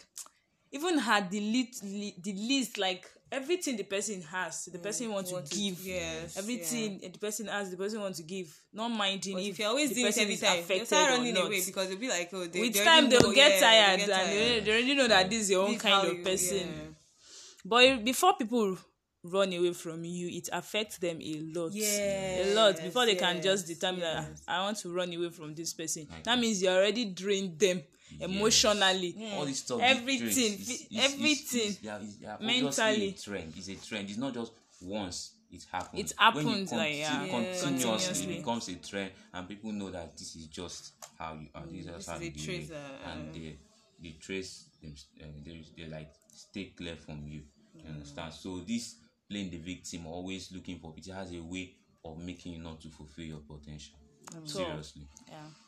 even 0.73 0.99
had 0.99 1.31
the 1.31 1.41
least 1.41 1.83
the 1.83 2.33
least 2.51 2.79
like 2.79 3.05
everything 3.33 3.77
the 3.77 3.83
person 3.85 4.23
has 4.23 4.67
the 4.67 4.79
person 4.79 5.11
want 5.13 5.27
to 5.27 5.33
Mm, 5.33 5.37
want 5.39 5.47
to- 5.51 5.57
give. 5.57 5.79
yes, 5.85 6.37
everything 6.37 7.01
the 7.01 7.19
person 7.19 7.47
has 7.49 7.71
the 7.71 7.77
person 7.77 8.01
want 8.01 8.15
to 8.17 8.23
give. 8.23 8.49
Not 8.73 8.89
minding 8.91 9.35
But 9.35 9.43
if, 9.43 9.49
if 9.51 9.59
you're 9.59 9.69
always 9.69 9.89
the 9.91 9.95
doing 9.97 10.07
it 10.07 10.09
person 10.11 10.23
every 10.25 10.37
time, 10.37 10.59
affected 10.61 10.79
they'll 10.79 10.87
start 10.87 11.11
running 11.19 11.37
away 11.37 11.61
because 11.67 11.89
they'll 11.89 11.99
be 11.99 12.09
like, 12.09 12.29
oh, 12.33 12.47
they, 12.47 12.61
with 12.61 12.75
they 12.75 12.85
time 12.85 13.09
they'll 13.11 13.21
know, 13.29 13.33
get 13.33 13.53
yeah, 13.53 13.61
tired 13.61 14.01
they 14.01 14.07
get 14.07 14.21
and 14.21 14.33
they, 14.33 14.61
they 14.61 14.71
already 14.73 14.95
know 14.95 15.09
that 15.09 15.31
this 15.31 15.43
is 15.43 15.51
your 15.51 15.65
own 15.67 15.73
This 15.73 15.83
kind 15.83 15.95
how 16.07 16.11
of 16.13 16.25
person. 16.25 16.59
yeah. 16.59 16.91
but 17.65 18.05
before 18.05 18.35
people 18.37 18.77
run 19.25 19.53
away 19.55 19.73
from 19.73 20.05
you 20.05 20.29
it 20.29 20.49
affects 20.53 20.99
them 20.99 21.19
a 21.23 21.35
lot. 21.55 21.73
A 21.75 22.55
lot. 22.55 22.77
Before 22.83 23.07
they 23.07 23.15
can 23.15 23.41
just 23.43 23.67
determine 23.67 24.01
that 24.01 24.27
yes. 24.29 24.43
"Ah, 24.47 24.61
i 24.61 24.65
want 24.65 24.77
to 24.79 24.93
run 24.93 25.13
away 25.13 25.31
from 25.31 25.55
this 25.55 25.73
person. 25.73 26.07
That. 26.25 26.39
means 26.39 26.63
you 26.63 26.69
already 26.69 27.07
drained 27.07 27.59
them 27.59 27.83
emotionally. 28.21 29.17
All 29.35 29.45
this 29.47 29.59
stuff 29.61 29.81
everything 29.83 30.29
is- 30.59 30.71
is- 30.71 30.87
everything. 30.99 31.69
is- 31.69 31.83
yeah, 31.83 32.01
yeah, 32.21 32.37
mentally. 32.41 33.09
a 33.09 33.13
trend. 33.13 33.53
It's 33.57 33.69
a 33.69 33.75
trend. 33.77 34.09
It's 34.11 34.19
not 34.19 34.35
just 34.35 34.53
once 34.83 35.33
it 35.51 35.65
happens. 35.71 36.11
It 36.11 36.17
when 36.19 36.27
happens, 36.47 36.73
you 36.73 36.79
like, 36.79 36.97
yeah. 36.97 37.27
continuously 37.29 37.71
Continuously. 37.83 38.37
becomes 38.39 38.69
a 38.69 38.75
trend 38.77 39.13
and 39.33 39.49
people 39.49 39.73
know 39.73 39.91
that 39.91 40.17
this 40.17 40.35
is 40.37 40.47
just 40.47 40.93
how 41.19 41.35
you 41.35 41.49
are 41.55 41.65
this 41.67 41.87
is 41.87 41.87
this 41.87 42.07
how 42.07 42.17
is 42.17 42.23
you 42.23 42.29
a 42.29 42.31
do 42.31 42.45
trace, 42.45 42.71
uh, 42.71 43.09
and 43.11 43.35
they 43.35 43.59
they 44.03 44.11
trace 44.21 44.65
them 44.83 44.95
uh, 45.23 45.27
they, 45.45 45.65
they 45.77 45.87
like 45.89 46.13
stay 46.35 46.73
clear 46.77 46.97
from 46.97 47.27
you. 47.29 47.43
You 47.75 47.89
understand? 47.89 48.33
So 48.35 48.61
this 48.67 48.97
playing 49.31 49.51
the 49.51 49.59
victim 49.59 50.07
always 50.07 50.51
looking 50.53 50.79
for 50.79 50.93
it 50.97 51.07
has 51.13 51.33
a 51.33 51.41
way 51.41 51.75
of 52.05 52.19
making 52.19 52.53
you 52.53 52.59
not 52.59 52.81
to 52.83 52.89
fulfill 52.89 53.25
your 53.25 53.39
potential. 53.41 53.95
Seriously. 54.45 55.07
Yeah. 55.29 55.37
Seriously. 55.37 55.64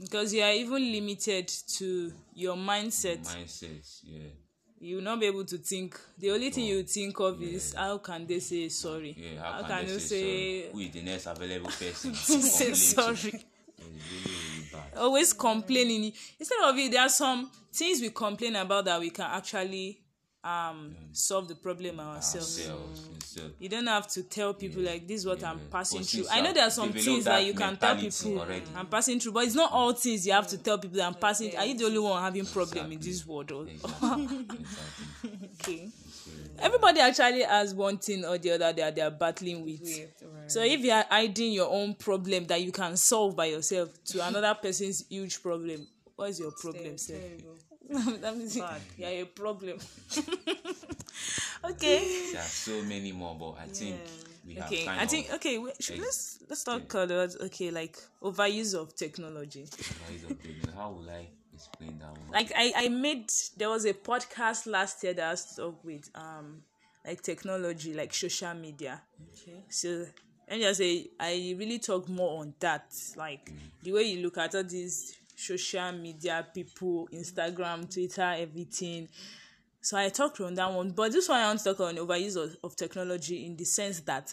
Because 0.00 0.34
you 0.34 0.42
are 0.42 0.52
even 0.52 0.92
limited 0.92 1.48
to 1.48 2.12
your 2.34 2.56
mindset. 2.56 3.20
Mindset 3.20 4.00
yeah. 4.04 4.28
You 4.78 4.96
will 4.96 5.02
not 5.04 5.20
be 5.20 5.26
able 5.26 5.44
to 5.46 5.56
think. 5.56 5.98
The 6.18 6.30
only 6.30 6.50
thing 6.50 6.64
you 6.64 6.82
think 6.82 7.18
of 7.20 7.42
is 7.42 7.72
how 7.74 7.98
can 7.98 8.26
they 8.26 8.40
say 8.40 8.68
sorry? 8.68 9.16
Yeah, 9.16 9.40
how, 9.42 9.62
can, 9.62 9.86
you 9.86 9.94
they 9.94 9.98
say, 9.98 10.60
sorry? 10.62 10.72
Who 10.72 10.78
is 10.80 10.90
the 10.90 11.02
next 11.02 11.26
available 11.26 11.70
person 11.70 12.12
to 12.12 12.16
say 12.18 12.68
to? 12.70 12.74
sorry. 12.76 13.16
Really, 13.16 13.90
really 14.24 14.44
always 14.96 15.32
complaining. 15.32 16.12
Instead 16.38 16.58
of 16.62 16.76
it 16.76 16.90
there 16.90 17.02
are 17.02 17.08
some 17.08 17.50
things 17.72 18.00
we 18.00 18.10
complain 18.10 18.56
about 18.56 18.84
that 18.84 19.00
we 19.00 19.10
can 19.10 19.26
actually 19.30 19.98
um 20.44 20.94
solve 21.12 21.48
the 21.48 21.54
problem 21.54 21.98
ourselves 21.98 22.58
Ourselves, 22.60 23.08
yourself. 23.14 23.52
you 23.58 23.68
don't 23.70 23.86
have 23.86 24.06
to 24.06 24.22
tell 24.22 24.52
people 24.52 24.82
like 24.82 25.08
this 25.08 25.20
is 25.20 25.26
what 25.26 25.42
i'm 25.42 25.58
passing 25.70 26.00
But 26.00 26.06
through 26.08 26.24
since 26.24 26.30
i 26.32 26.40
know 26.42 26.48
I've 26.50 26.54
there 26.54 26.66
are 26.66 26.70
some 26.70 26.88
developed 26.88 27.04
things 27.06 27.24
that 27.24 27.30
that 27.38 27.46
you 27.46 27.54
can 27.54 27.76
tell 27.78 27.94
mentality 27.94 28.10
people 28.28 28.40
already. 28.42 28.62
i'm 28.76 28.86
passing 28.86 29.18
through 29.20 29.32
but 29.32 29.44
it's 29.44 29.54
not 29.54 29.72
all 29.72 29.92
things 29.94 30.26
you 30.26 30.32
have 30.34 30.46
to 30.48 30.58
tell 30.58 30.76
people 30.78 30.98
that 30.98 31.06
i'm 31.06 31.14
passing 31.14 31.56
are 31.56 31.64
you 31.64 31.78
the 31.78 31.84
only 31.86 31.98
one 31.98 32.22
having 32.22 32.44
problem 32.44 32.92
in 32.92 33.00
this 33.00 33.26
world 33.26 33.50
or 33.52 33.66
Exactly. 33.66 34.24
exactly. 34.50 35.48
okay 35.60 35.88
everybody 36.58 37.00
actually 37.00 37.42
has 37.42 37.74
one 37.74 37.96
thing 37.98 38.24
or 38.24 38.36
the 38.38 38.50
other 38.52 38.72
that 38.72 38.94
they 38.94 39.02
are 39.02 39.10
battling 39.10 39.64
with. 39.64 39.80
With, 39.80 40.22
right. 40.22 40.50
So 40.50 40.62
if 40.62 40.80
you 40.80 40.92
are 40.92 41.04
hiding 41.10 41.52
your 41.52 41.68
own 41.70 41.94
problem 41.94 42.46
that 42.46 42.62
you 42.62 42.70
can 42.72 42.96
solve 42.96 43.34
by 43.34 43.46
yourself 43.46 43.88
to 44.06 44.26
another 44.26 44.54
person's 44.54 45.04
huge 45.08 45.42
problem, 45.42 45.86
what's 46.16 46.38
your 46.38 46.52
problem, 46.52 46.96
sir? 46.96 47.18
Terrible. 47.18 47.56
that 48.20 48.36
means 48.36 48.56
Bad. 48.56 48.80
you 48.96 49.04
are 49.04 49.08
a 49.10 49.24
problem. 49.24 49.78
okay. 51.64 52.02
There 52.32 52.40
are 52.40 52.44
so 52.44 52.82
many 52.82 53.12
more, 53.12 53.36
but 53.38 53.52
I 53.62 53.66
think 53.66 53.96
we 54.46 54.54
have 54.54 54.66
Okay. 54.66 54.84
kind 54.86 55.00
I 55.00 55.04
of 55.04 55.10
think 55.10 55.26
okay. 55.34 55.58
Wait, 55.58 55.74
should, 55.82 55.98
let's 55.98 56.38
let's 56.48 56.64
talk 56.64 56.92
about 56.94 57.34
okay 57.42 57.70
like 57.70 57.96
overuse 58.22 58.74
of 58.74 58.94
technology. 58.94 59.62
advice 59.62 60.24
of 60.24 60.42
building. 60.42 60.72
How 60.74 60.90
will 60.90 61.08
I 61.10 61.28
explain 61.52 61.98
that 61.98 62.10
one? 62.10 62.30
like 62.32 62.52
I, 62.56 62.72
I 62.76 62.88
made 62.88 63.30
there 63.56 63.68
was 63.68 63.84
a 63.84 63.94
podcast 63.94 64.66
last 64.66 65.02
year 65.04 65.14
that 65.14 65.26
I 65.26 65.34
to 65.34 65.56
talk 65.56 65.84
with 65.84 66.10
um 66.14 66.62
like 67.06 67.22
technology 67.22 67.94
like 67.94 68.12
social 68.14 68.54
media 68.54 69.00
Okay. 69.32 69.62
so 69.68 70.06
and 70.48 70.60
just 70.62 70.78
say 70.78 71.06
i 71.20 71.54
really 71.58 71.78
talk 71.78 72.08
more 72.08 72.40
on 72.40 72.54
that 72.60 72.92
like 73.16 73.52
the 73.82 73.92
way 73.92 74.02
you 74.02 74.22
look 74.22 74.38
at 74.38 74.54
all 74.54 74.64
these 74.64 75.16
social 75.34 75.92
media 75.92 76.46
people 76.54 77.08
instagram 77.12 77.92
twitter 77.92 78.34
everything 78.36 79.08
so 79.80 79.96
i 79.96 80.08
talked 80.08 80.40
on 80.40 80.54
that 80.54 80.72
one 80.72 80.90
but 80.90 81.12
this 81.12 81.28
one 81.28 81.40
i 81.40 81.46
want 81.46 81.58
to 81.58 81.64
talk 81.64 81.80
on 81.80 81.96
overuse 81.96 82.36
of, 82.36 82.56
of 82.62 82.76
technology 82.76 83.44
in 83.46 83.56
the 83.56 83.64
sense 83.64 84.00
that 84.00 84.32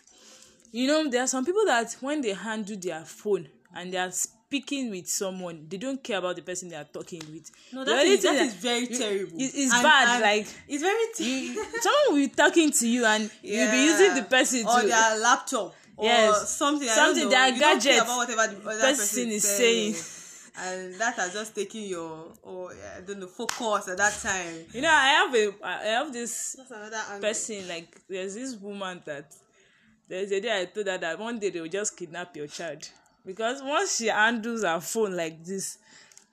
you 0.72 0.88
know 0.88 1.10
there 1.10 1.24
are 1.24 1.28
some 1.28 1.46
people 1.46 1.66
that 1.66 1.92
when 2.02 2.22
they 2.22 2.34
handle 2.34 2.78
their 2.80 3.04
phone 3.04 3.48
and 3.76 3.92
they 3.94 3.98
are 3.98 4.12
speaking 4.12 4.90
with 4.92 5.08
someone 5.08 5.66
they 5.70 5.78
don't 5.78 6.04
care 6.04 6.20
about 6.20 6.36
the 6.36 6.42
person 6.42 6.70
they 6.70 6.76
are 6.76 6.84
talking 6.86 7.22
with 7.34 7.50
No, 7.74 7.84
that 7.86 8.06
is, 8.06 8.22
that 8.24 8.36
is 8.36 8.54
very 8.56 8.86
terrible. 8.88 9.38
it- 9.40 9.52
it's 9.56 9.74
And- 9.74 9.84
bad, 9.84 10.08
and 10.16 10.22
like, 10.22 10.48
it's 10.68 10.84
very 10.84 11.30
you, 11.30 11.54
terrible. 11.56 11.80
someone 11.82 12.04
will 12.10 12.28
be 12.28 12.28
talking 12.28 12.72
to 12.72 12.88
you 12.88 13.06
and 13.06 13.32
you'll 13.42 13.72
be 13.72 13.84
using 13.86 14.16
the 14.16 14.24
person 14.24 14.66
or 14.68 14.82
to 14.82 14.88
their 14.88 15.18
laptop 15.20 15.74
or 15.98 16.06
Yes. 16.06 16.58
something. 16.58 16.88
Something, 16.88 17.30
their 17.30 17.48
you 17.50 17.60
gadget 17.60 18.02
about 18.02 18.18
whatever 18.28 18.54
the 18.56 18.60
person 18.62 18.96
person 18.98 19.30
is 19.32 19.44
saying. 19.44 19.96
And 20.58 20.94
that 20.96 21.16
has 21.16 21.34
just 21.34 21.56
taken 21.56 21.82
your, 21.82 22.28
or 22.44 22.72
I 22.98 23.02
don't 23.02 23.20
know, 23.20 23.28
focus 23.28 23.88
at 23.88 23.98
that 23.98 24.14
time. 24.22 24.66
you 24.74 24.82
know 24.82 24.90
i 24.92 25.08
have 25.08 25.34
a 25.36 25.54
i 25.64 25.84
have 25.86 26.12
this 26.14 26.58
person 27.22 27.68
like 27.68 28.00
there's 28.10 28.36
this 28.36 28.56
woman 28.56 29.02
that 29.06 29.34
there's 30.10 30.32
a 30.32 30.42
day 30.42 30.62
i 30.62 30.66
told 30.66 30.88
her 30.88 30.98
that 30.98 31.18
one 31.20 31.40
day 31.40 31.50
they 31.50 31.62
will 31.62 31.70
just 31.70 31.96
kidnap 31.98 32.36
your 32.36 32.48
child. 32.48 32.90
Because 33.26 33.62
once 33.62 33.98
she 33.98 34.08
handles 34.08 34.64
her 34.64 34.80
phone 34.82 35.16
like 35.16 35.44
this 35.46 35.78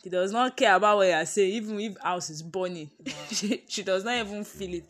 she 0.03 0.09
does 0.11 0.33
not 0.33 0.57
care 0.57 0.75
about 0.77 0.97
what 0.99 1.09
you're 1.09 1.27
saying 1.27 1.53
even 1.53 1.81
if 1.81 1.97
house 2.01 2.31
is 2.31 2.43
burning. 2.43 2.91
She, 3.31 3.63
she 3.69 3.83
does 3.83 4.05
not 4.05 4.17
even 4.17 4.43
feel 4.45 4.75
it. 4.75 4.85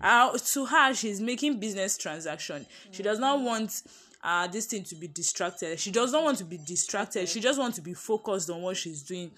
Uh, 0.00 0.36
to 0.38 0.64
her 0.66 0.94
she's 0.94 1.20
making 1.20 1.58
business 1.58 1.98
transaction. 1.98 2.64
She 2.92 3.02
does 3.02 3.18
not 3.18 3.40
want 3.40 3.82
uh 4.22 4.46
this 4.46 4.66
thing 4.66 4.84
to 4.84 4.94
be 4.94 5.08
distracted. 5.08 5.78
She 5.78 5.90
does 5.90 6.12
not 6.12 6.22
want 6.24 6.38
to 6.38 6.44
be 6.44 6.58
distracted. 6.58 7.28
She 7.28 7.40
just 7.40 7.58
want 7.58 7.74
to 7.76 7.80
be 7.80 7.94
focused 7.94 8.50
on 8.50 8.60
what 8.62 8.76
she's 8.76 9.02
doing. 9.02 9.30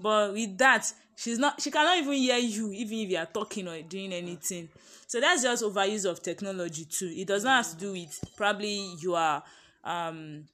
But 0.00 0.32
with 0.32 0.56
that 0.58 0.92
she's 1.14 1.38
not 1.38 1.60
she 1.60 1.70
cannot 1.70 1.98
even 1.98 2.12
hear 2.12 2.36
you 2.36 2.70
even 2.72 2.98
if 2.98 3.10
you 3.10 3.16
are 3.16 3.26
talking 3.26 3.66
or 3.68 3.80
doing 3.82 4.12
anything. 4.12 4.68
So 5.06 5.20
that's 5.20 5.42
just 5.42 5.62
overuse 5.62 6.08
of 6.10 6.22
technology 6.22 6.84
too. 6.84 7.12
It 7.14 7.26
does 7.26 7.44
not 7.44 7.64
have 7.64 7.72
to 7.72 7.78
do 7.78 7.92
with 7.92 8.18
probably 8.36 8.94
you 9.00 9.14
are 9.14 9.42
um 9.84 10.44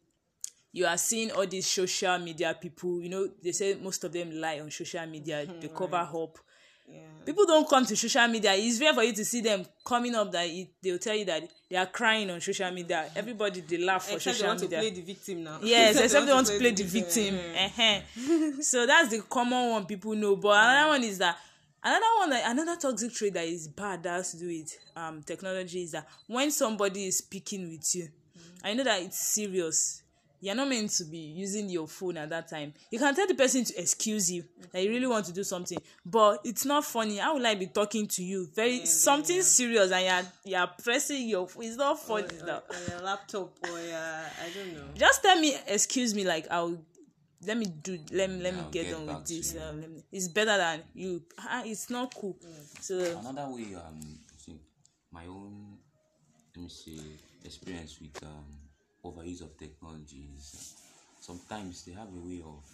you 0.75 0.87
are 0.87 0.97
seeing 0.97 1.31
all 1.33 1.47
these 1.47 1.67
social 1.67 2.19
media 2.19 2.57
people. 2.59 3.01
You 3.01 3.09
know 3.09 3.29
they 3.43 3.53
say 3.53 3.75
most 3.75 4.05
of 4.05 4.13
them 4.13 4.41
lie 4.41 4.61
on 4.61 4.71
social 4.71 5.07
media. 5.07 5.47
They 5.61 5.69
cover 5.69 5.97
up 5.97 6.39
Yeah. 6.87 6.99
people 7.25 7.47
don't 7.47 7.69
come 7.69 7.87
to 7.87 7.97
social 7.97 8.27
media. 8.29 8.53
It's 8.55 8.81
rare 8.81 8.93
for 8.95 9.03
you 9.03 9.13
to 9.13 9.25
see 9.25 9.41
them 9.41 9.65
coming 9.85 10.15
up 10.15 10.31
that 10.33 10.47
it, 10.47 10.69
they'll 10.83 10.99
tell 10.99 11.15
you 11.15 11.25
that 11.27 11.43
they 11.71 11.77
are 11.77 11.87
crying 11.87 12.31
on 12.31 12.41
social 12.41 12.71
media. 12.71 13.11
Everybody 13.17 13.61
they 13.61 13.79
laugh 13.79 14.05
for 14.09 14.17
Except 14.17 14.25
they 14.25 14.33
social 14.43 14.49
want 14.49 14.61
media. 14.63 14.79
to 14.79 14.83
play 14.91 14.91
the 15.01 15.03
victim 15.03 15.45
now. 15.45 15.59
yes 15.63 16.01
except 16.01 16.27
they 16.27 16.33
want 16.33 16.47
to 16.49 16.59
play 16.59 16.71
the 16.73 16.83
victim. 16.85 17.39
uh 17.57 18.61
so 18.63 18.87
that's 18.87 19.11
the 19.11 19.23
common 19.23 19.71
one 19.71 19.87
people 19.87 20.15
know. 20.15 20.37
But 20.37 20.51
another 20.65 20.89
one 20.91 21.05
is 21.05 21.19
that 21.19 21.37
another 21.83 22.07
one 22.19 22.31
that 22.31 22.51
another 22.51 22.77
toxic 22.81 23.13
trait 23.13 23.35
that 23.35 23.45
is 23.47 23.69
bad 23.69 24.03
that 24.03 24.11
has 24.15 24.33
to 24.33 24.39
do 24.39 24.47
with 24.49 24.77
um 24.97 25.23
technology 25.23 25.83
is 25.83 25.93
that 25.93 26.07
when 26.27 26.51
somebody 26.51 27.07
is 27.07 27.19
speaking 27.19 27.69
with 27.69 27.95
you 27.95 28.09
i 28.63 28.73
know 28.73 28.85
that 28.85 29.03
it's 29.03 29.19
serious 29.35 30.02
you're 30.43 30.57
not 30.57 30.69
meant 30.69 30.91
to 30.91 31.05
be 31.05 31.19
using 31.19 31.71
your 31.71 31.87
phone 31.87 32.17
at 32.19 32.29
that 32.31 32.49
time. 32.49 32.75
You 32.91 32.99
can 32.99 33.15
tell 33.15 33.27
the 33.29 33.35
person 33.35 33.65
to 33.65 33.81
excuse 33.81 34.31
you 34.31 34.45
that 34.73 34.83
you 34.83 34.91
really 34.91 35.07
want 35.07 35.25
to 35.27 35.33
do 35.33 35.45
something 35.45 35.79
but 36.05 36.41
it's 36.45 36.65
not 36.67 36.85
funny. 36.85 37.17
How 37.19 37.37
will 37.37 37.47
i 37.47 37.55
be 37.55 37.69
talking 37.69 38.07
to 38.09 38.23
you? 38.23 38.49
Very 38.55 38.85
something 38.85 39.41
serious 39.43 39.93
and 39.93 40.05
you're 40.45 40.59
you're 40.59 40.71
pressing 40.83 41.29
your 41.29 41.47
phone 41.49 41.65
it's 41.65 41.77
not 41.77 41.99
funny 42.01 42.27
now. 42.45 42.63
Or 42.69 42.91
your 42.91 43.01
laptop 43.03 43.53
or 43.63 43.79
your, 43.81 43.97
I 43.97 44.51
don't 44.55 44.75
know. 44.75 44.89
just 44.97 45.23
tell 45.23 45.39
me 45.41 45.57
excuse 45.69 46.13
me 46.15 46.25
like 46.25 46.47
i'll 46.51 46.77
let 47.47 47.57
me 47.57 47.67
do 47.67 47.99
let 48.13 48.31
me 48.31 48.43
let 48.43 48.55
me 48.55 48.61
I'll 48.61 48.71
get, 48.71 48.87
get 48.87 48.95
on 48.95 49.07
with 49.07 49.27
this. 49.27 49.55
uh, 49.57 49.73
let 49.75 49.91
me, 49.91 50.03
it's 50.13 50.29
better 50.29 50.57
than 50.57 50.83
you. 50.95 51.23
Ah, 51.39 51.63
it's 51.65 51.91
not 51.91 52.15
cool. 52.15 52.37
So 52.81 52.95
Another 53.19 53.49
way, 53.53 53.75
um, 53.75 54.01
I 54.33 54.37
think 54.39 54.61
my 55.11 55.27
own, 55.27 55.77
let 56.55 56.63
me 56.63 56.69
say, 56.69 56.99
experience 57.45 57.99
with 58.01 58.23
um, 58.23 58.45
overuse 59.05 59.43
of 59.43 59.57
technology 59.59 60.31
is 60.37 60.55
uh, 60.55 61.21
sometimes 61.21 61.85
they 61.85 61.93
have 61.93 62.09
a 62.09 62.27
way 62.29 62.43
of 62.45 62.65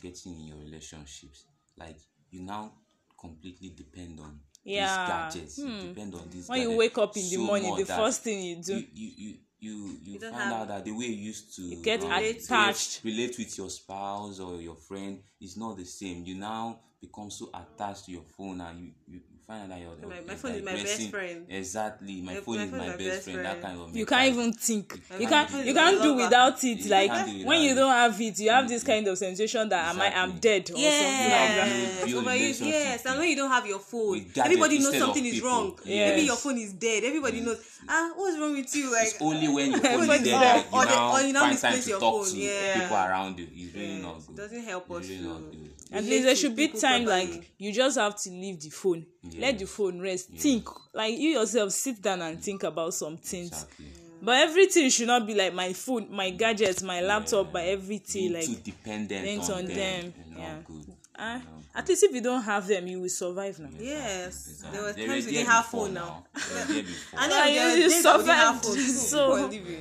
getting 0.00 0.34
in 0.40 0.46
your 0.48 0.58
relationships. 0.58 1.44
Like 1.76 1.96
you 2.30 2.40
now 2.42 2.72
completely 3.20 3.70
depend 3.70 4.20
on 4.20 4.40
Yeah, 4.64 4.82
these 4.86 4.98
gadgets. 5.06 5.58
You 5.58 5.88
depend 5.88 6.14
on 6.14 6.28
these 6.30 6.48
when 6.48 6.60
you 6.62 6.76
wake 6.76 6.98
up 6.98 7.16
in 7.16 7.22
the 7.22 7.36
so 7.36 7.40
morning 7.42 7.70
much 7.70 7.80
the 7.80 7.86
first 7.86 8.22
thing 8.22 8.42
you 8.42 8.56
do 8.62 8.74
you 8.74 8.86
you 8.92 9.10
you 9.16 9.34
you, 9.60 9.98
you 10.02 10.18
don't 10.18 10.32
find 10.32 10.52
out 10.52 10.68
that 10.68 10.84
the 10.84 10.90
way 10.90 11.06
you 11.06 11.26
used 11.26 11.54
to 11.56 11.62
get 11.82 12.02
relate- 12.02 12.42
attached. 12.42 13.00
relate 13.04 13.38
with 13.38 13.56
your 13.56 13.70
spouse 13.70 14.40
or 14.40 14.56
your 14.60 14.74
friend 14.74 15.22
is 15.40 15.56
not 15.56 15.76
the 15.76 15.84
same 15.84 16.24
you 16.24 16.34
now 16.34 16.80
become 17.00 17.30
so 17.30 17.48
attached 17.54 18.06
to 18.06 18.12
your 18.12 18.22
phone 18.36 18.60
and 18.60 18.80
you 18.80 18.90
you, 19.06 19.20
you 19.30 19.31
find 19.46 19.62
out 19.62 19.68
that 19.70 19.80
you're, 19.80 20.08
My- 20.08 20.20
my 20.26 20.34
phone 20.34 20.52
is 20.52 20.62
my 20.64 20.72
best 20.72 21.10
friend. 21.10 21.46
exactly 21.48 22.20
my 22.22 22.34
My- 22.34 22.40
phone 22.40 22.60
is 22.60 22.72
my, 22.72 22.78
best, 22.88 22.98
best 22.98 23.22
friend, 23.24 23.44
that 23.44 23.62
kind 23.62 23.80
of 23.80 23.96
you 23.96 24.06
can't 24.06 24.32
even 24.32 24.52
think. 24.52 25.00
You 25.10 25.18
you 25.20 25.28
can't 25.28 25.66
you 25.66 25.74
can't 25.74 26.02
do 26.02 26.14
without 26.14 26.62
it. 26.64 26.78
You 26.78 26.90
like 26.90 27.10
when 27.46 27.62
you 27.62 27.74
don't 27.74 27.90
have 27.92 28.20
it 28.20 28.38
you 28.38 28.50
have 28.50 28.68
this 28.68 28.82
kind 28.84 29.06
of 29.08 29.18
sensation 29.18 29.68
that 29.68 29.94
am 29.94 30.00
i 30.00 30.06
am 30.06 30.30
Exactly. 30.30 30.40
dead 30.40 30.62
or 30.70 30.76
something 30.76 31.30
like 31.36 31.54
that. 31.58 32.38
Yes, 32.38 32.60
yes, 32.60 33.06
and 33.06 33.18
when 33.18 33.28
you 33.28 33.36
don't 33.36 33.50
have 33.50 33.66
your 33.66 33.78
phone, 33.78 34.24
everybody 34.36 34.78
knows 34.78 34.98
something 34.98 35.24
is 35.26 35.40
wrong. 35.42 35.78
Yes. 35.84 36.10
Maybe 36.14 36.26
your 36.26 36.36
phone 36.36 36.58
is 36.58 36.72
dead. 36.74 37.04
Everybody 37.04 37.40
knows. 37.40 37.58
Ah, 37.88 38.12
what's 38.16 38.38
wrong 38.38 38.52
with 38.52 38.74
you? 38.76 38.92
Like 38.92 39.08
it's 39.08 39.20
only 39.20 39.48
when 39.48 39.70
your 39.72 39.80
phone 39.80 40.02
is 40.04 40.08
off, 40.08 40.24
that 40.24 40.66
you 40.70 40.78
or 40.78 40.84
the- 40.84 40.90
now 40.90 41.12
or 41.12 41.20
you 41.20 41.32
now 41.32 41.40
find 41.40 41.58
time 41.58 41.80
to 41.80 41.88
your 41.90 42.00
talk 42.00 42.26
to 42.26 42.32
people 42.80 42.96
around 42.96 43.38
you. 43.38 43.48
It's 43.54 43.74
really 43.74 43.86
Yes, 43.94 44.02
not 44.02 44.18
it 44.18 44.26
good. 44.28 44.36
Doesn't 44.36 44.64
help 44.64 44.90
us 44.90 45.08
really 45.08 45.16
to 45.18 45.22
not 45.28 45.40
good. 45.50 45.71
At 45.92 46.04
least 46.04 46.24
there 46.24 46.36
should 46.36 46.56
be 46.56 46.68
time 46.68 47.04
like 47.04 47.50
you 47.58 47.72
just 47.72 47.98
have 47.98 48.16
to 48.22 48.30
leave 48.30 48.60
the 48.60 48.70
phone. 48.70 49.06
Let 49.38 49.58
the 49.58 49.66
phone 49.66 50.00
rest. 50.00 50.30
Think. 50.30 50.68
Like 50.94 51.16
you 51.18 51.30
yourself 51.30 51.72
sit 51.72 52.00
down 52.02 52.22
and 52.22 52.42
think 52.42 52.62
about 52.62 52.94
some 52.94 53.16
things. 53.16 53.48
Exactly. 53.48 53.86
But 54.24 54.36
everything 54.48 54.88
should 54.88 55.08
not 55.08 55.26
be 55.26 55.34
like 55.34 55.52
my 55.52 55.72
phone 55.72 56.06
my 56.10 56.30
gadgets 56.30 56.82
my 56.82 57.00
laptop 57.00 57.52
my 57.52 57.62
everything 57.64 58.22
being 58.22 58.32
like 58.34 58.46
too 58.46 58.54
dependent 58.62 59.42
on, 59.44 59.50
on 59.50 59.64
them, 59.66 59.74
them, 59.76 60.14
yeah. 60.36 60.54
not 60.54 60.64
good. 60.64 60.84
Ah, 61.18 61.34
Not 61.34 61.42
good. 61.44 61.64
at 61.74 61.88
least 61.88 62.02
if 62.04 62.14
you 62.14 62.20
don't 62.20 62.42
have 62.42 62.66
them 62.68 62.86
you 62.86 63.00
will 63.00 63.08
survive 63.08 63.58
now. 63.58 63.68
Yes, 63.80 64.48
Exactly. 64.48 64.70
there 64.78 64.82
were 64.86 64.92
times 64.92 65.08
were 65.08 65.14
we 65.14 65.20
there 65.22 65.30
didn't 65.32 65.46
have 65.48 65.66
phone 65.66 65.94
now. 65.94 66.24
Were 66.34 66.40
there 66.72 66.82
before. 66.84 67.20
And 67.20 67.32
Yeah, 67.32 67.38
then 67.46 67.48
you- 67.48 67.54
there 67.60 67.70
were 67.72 68.22
you 68.22 68.26
have 68.30 68.64
survived. 68.64 68.64
So-. 69.10 69.50
Yeah. 69.50 69.76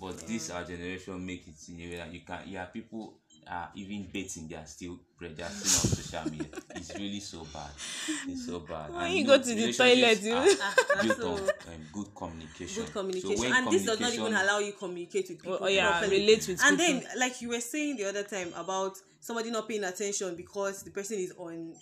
But 0.00 0.26
this 0.26 0.50
our 0.50 0.64
generation 0.64 1.24
make 1.24 1.46
it 1.46 1.54
in 1.68 1.80
a 1.80 1.90
way 1.90 1.96
that 1.96 2.12
you 2.12 2.20
can 2.26 2.40
yeah 2.48 2.64
people 2.64 3.19
are 3.48 3.70
even 3.74 4.08
dating 4.12 4.48
they 4.48 4.56
are 4.56 4.66
still 4.66 4.98
pre- 5.16 5.32
they 5.34 5.42
are 5.42 5.48
still 5.50 5.80
on 5.90 5.96
social 5.96 6.30
media. 6.30 6.46
It's 6.74 6.94
really 6.96 7.20
so 7.20 7.46
bad. 7.52 7.70
It's 8.28 8.46
so 8.46 8.60
bad. 8.60 8.90
When 8.92 9.02
And 9.02 9.14
you 9.14 9.24
know, 9.24 9.36
go 9.38 9.42
to 9.42 9.54
the 9.54 9.72
toilet, 9.72 10.22
you- 10.22 10.34
are 10.34 10.44
built 11.02 11.20
on 11.20 11.38
um, 11.68 11.86
good 11.92 12.14
communication. 12.14 12.84
Good 12.84 12.92
communication, 12.92 13.36
So 13.36 13.42
when 13.42 13.52
and 13.52 13.70
this 13.72 13.84
does 13.86 14.00
not 14.00 14.12
even 14.12 14.34
allow 14.34 14.58
you 14.58 14.72
communicate 14.72 15.28
with 15.30 15.42
people. 15.42 15.58
Oh, 15.60 15.66
yeah, 15.68 15.90
properly. 15.98 16.20
relate 16.20 16.46
with 16.48 16.60
and 16.64 16.78
people. 16.78 17.00
then, 17.00 17.18
like 17.18 17.40
you 17.42 17.48
were 17.50 17.60
saying 17.60 17.96
the 17.96 18.04
other 18.04 18.22
time 18.22 18.52
about 18.56 18.96
somebody 19.20 19.50
not 19.50 19.68
paying 19.68 19.84
attention 19.84 20.36
because 20.36 20.82
the 20.82 20.90
person 20.90 21.18
is 21.18 21.32
on 21.36 21.74